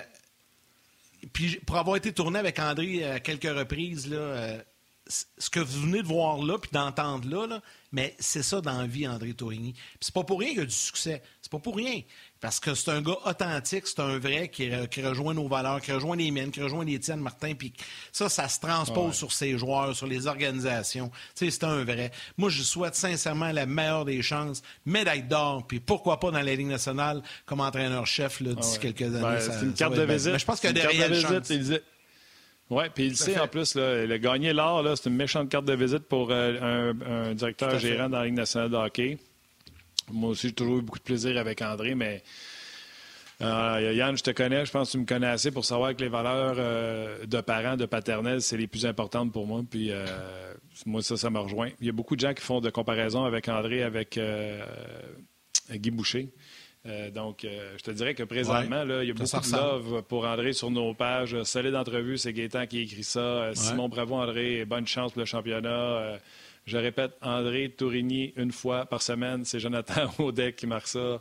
[1.34, 4.62] puis pour avoir été tourné avec André à quelques reprises, là, euh,
[5.08, 7.62] ce que vous venez de voir là, puis d'entendre là, là,
[7.92, 9.74] mais c'est ça dans la vie, André Tourigny.
[9.74, 11.22] Puis c'est pas pour rien qu'il y a du succès.
[11.42, 12.02] C'est pas pour rien.
[12.42, 14.72] Parce que c'est un gars authentique, c'est un vrai qui,
[15.04, 17.54] rejoint nos valeurs, qui rejoint les miennes, qui rejoint les tiennes, Martin.
[17.54, 17.72] Puis
[18.12, 21.12] ça, ça se transpose sur ses joueurs, sur les organisations.
[21.36, 22.12] Tu sais, c'est un vrai.
[22.38, 26.56] Moi, je souhaite sincèrement la meilleure des chances, médaille d'or, puis pourquoi pas dans la
[26.56, 29.22] Ligue nationale comme entraîneur-chef d'ici ah quelques années.
[29.22, 30.34] Ben, c'est une carte de visite.
[30.34, 31.82] Mais je pense qu'il y a des réelles.
[32.72, 35.66] Oui, puis il sait en plus, là, il a gagné l'or, c'est une méchante carte
[35.66, 39.20] de visite pour euh, un, directeur gérant dans la Ligue nationale de hockey.
[40.12, 42.24] Moi aussi, j'ai toujours eu beaucoup de plaisir avec André, mais
[43.41, 46.01] euh, Yann, je te connais, je pense que tu me connais assez pour savoir que
[46.01, 49.62] les valeurs euh, de parents, de paternels, c'est les plus importantes pour moi.
[49.68, 50.05] Puis euh,
[50.86, 51.70] moi, ça, ça me rejoint.
[51.80, 54.20] Il y a beaucoup de gens qui font de comparaisons avec André, avec
[55.72, 56.30] Guy Boucher.
[57.14, 60.53] donc, je te dirais que présentement, là, il y a beaucoup de love pour André
[60.53, 61.41] sur nos pages.
[61.43, 63.51] Solide entrevue, c'est Gaétan qui écrit ça.
[63.55, 66.20] Simon Bravo, André, bonne chance pour le championnat.
[66.66, 70.99] Je répète, André Tourigny, une fois par semaine, c'est Jonathan Audet qui marque ça.
[70.99, 71.20] Euh,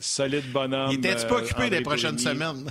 [0.00, 0.90] solide bonhomme.
[0.90, 2.66] Il était pas occupé les prochaines semaines?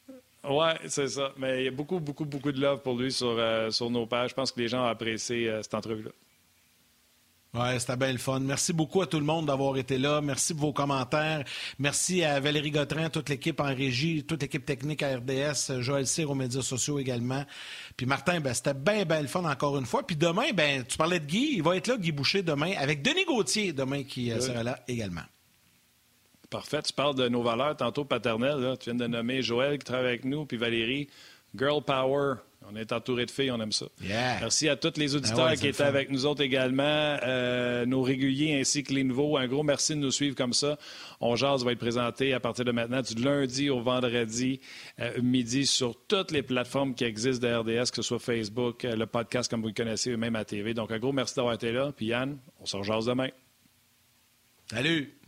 [0.48, 1.32] oui, c'est ça.
[1.36, 4.06] Mais il y a beaucoup, beaucoup, beaucoup de love pour lui sur, euh, sur nos
[4.06, 4.30] pages.
[4.30, 6.10] Je pense que les gens ont apprécié euh, cette entrevue-là.
[7.54, 8.40] Oui, c'était bien le fun.
[8.40, 10.20] Merci beaucoup à tout le monde d'avoir été là.
[10.20, 11.44] Merci pour vos commentaires.
[11.78, 16.28] Merci à Valérie Gautrin, toute l'équipe en régie, toute l'équipe technique à RDS, Joël Cyr
[16.28, 17.44] aux médias sociaux également.
[17.96, 20.04] Puis Martin, ben, c'était bien, bien le fun encore une fois.
[20.04, 23.02] Puis demain, ben, tu parlais de Guy, il va être là, Guy Boucher, demain, avec
[23.02, 25.22] Denis Gauthier, demain, qui euh, sera là également.
[26.50, 26.82] Parfait.
[26.82, 28.76] Tu parles de nos valeurs tantôt paternelles.
[28.80, 31.08] Tu viens de nommer Joël qui travaille avec nous, puis Valérie.
[31.56, 32.34] Girl Power,
[32.70, 33.86] on est entouré de filles, on aime ça.
[34.00, 38.58] Merci à tous les ben auditeurs qui étaient avec nous autres également, euh, nos réguliers
[38.60, 39.36] ainsi que les nouveaux.
[39.36, 40.78] Un gros merci de nous suivre comme ça.
[41.20, 44.60] On jase va être présenté à partir de maintenant du lundi au vendredi
[45.00, 48.96] euh, midi sur toutes les plateformes qui existent de RDS, que ce soit Facebook, euh,
[48.96, 50.74] le podcast comme vous le connaissez, ou même à TV.
[50.74, 51.92] Donc un gros merci d'avoir été là.
[51.94, 53.28] Puis Yann, on se rejase demain.
[54.70, 55.23] Salut!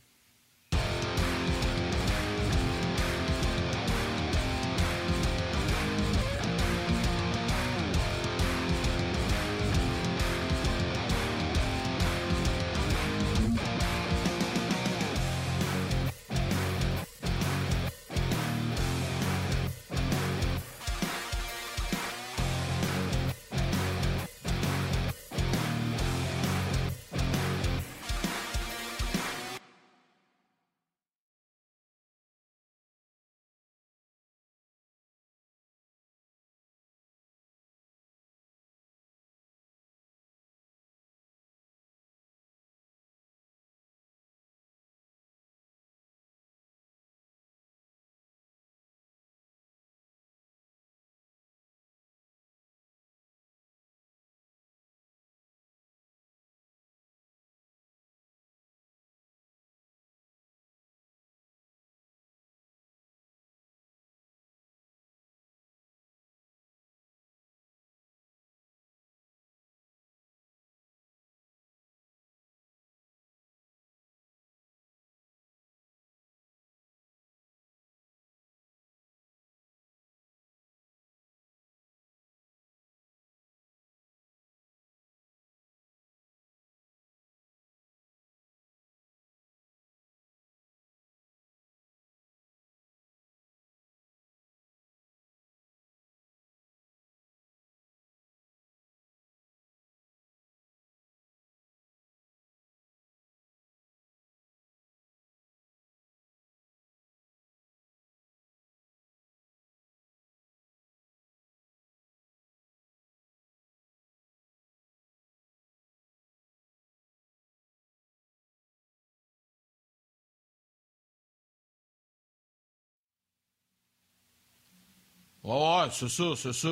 [125.46, 126.68] Ouais, c'est ça, c'est ça.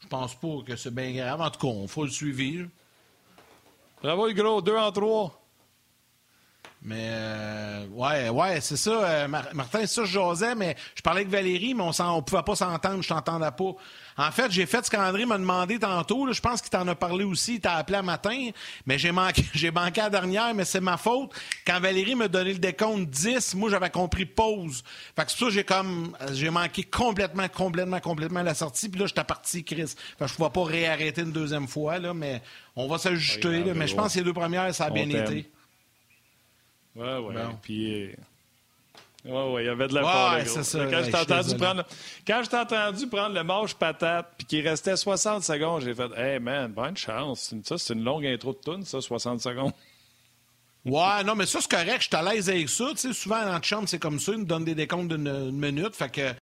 [0.00, 1.40] Je pense pas que c'est bien grave.
[1.40, 2.68] En tout cas, on faut le suivre.
[4.02, 4.60] Bravo, le gros.
[4.60, 5.45] Deux en trois.
[6.86, 11.32] Mais euh, ouais, ouais, c'est ça, euh, Martin, ça je jasais, mais je parlais avec
[11.32, 13.72] Valérie, mais on ne pouvait pas s'entendre, je t'entendais pas.
[14.16, 16.32] En fait, j'ai fait ce qu'André m'a demandé tantôt.
[16.32, 18.50] je pense qu'il t'en a parlé aussi, il t'a appelé un matin,
[18.86, 21.32] mais j'ai manqué, j'ai manqué la dernière, mais c'est ma faute.
[21.66, 24.84] Quand Valérie m'a donné le décompte 10, moi j'avais compris pause.
[25.16, 28.88] Fait que c'est ça j'ai comme j'ai manqué complètement, complètement, complètement la sortie.
[28.88, 29.88] Puis là, j'étais parti, Chris.
[29.88, 32.42] Fait que je ne vais pas réarrêter une deuxième fois, là, mais
[32.76, 33.64] on va s'ajuster.
[33.74, 35.50] mais je pense que les deux premières, ça a bien été.
[36.96, 37.34] Oui, oui.
[37.62, 38.10] Puis.
[39.28, 40.86] Oui, oui, il y avait de la ouais, ça.
[40.86, 41.84] Quand je t'ai entendu, prendre...
[42.24, 46.38] Quand je entendu prendre le manche patate puis qu'il restait 60 secondes, j'ai fait Hey
[46.38, 47.52] man, bonne chance.
[47.64, 49.72] Ça, c'est une longue intro de tune, ça, 60 secondes.
[50.86, 52.02] Ouais, non, mais ça, c'est correct.
[52.02, 52.84] Je suis à l'aise avec ça.
[52.92, 54.30] Tu sais, souvent, dans la chambre, c'est comme ça.
[54.30, 55.96] Ils nous donnent des décomptes d'une minute.
[55.96, 56.32] Fait que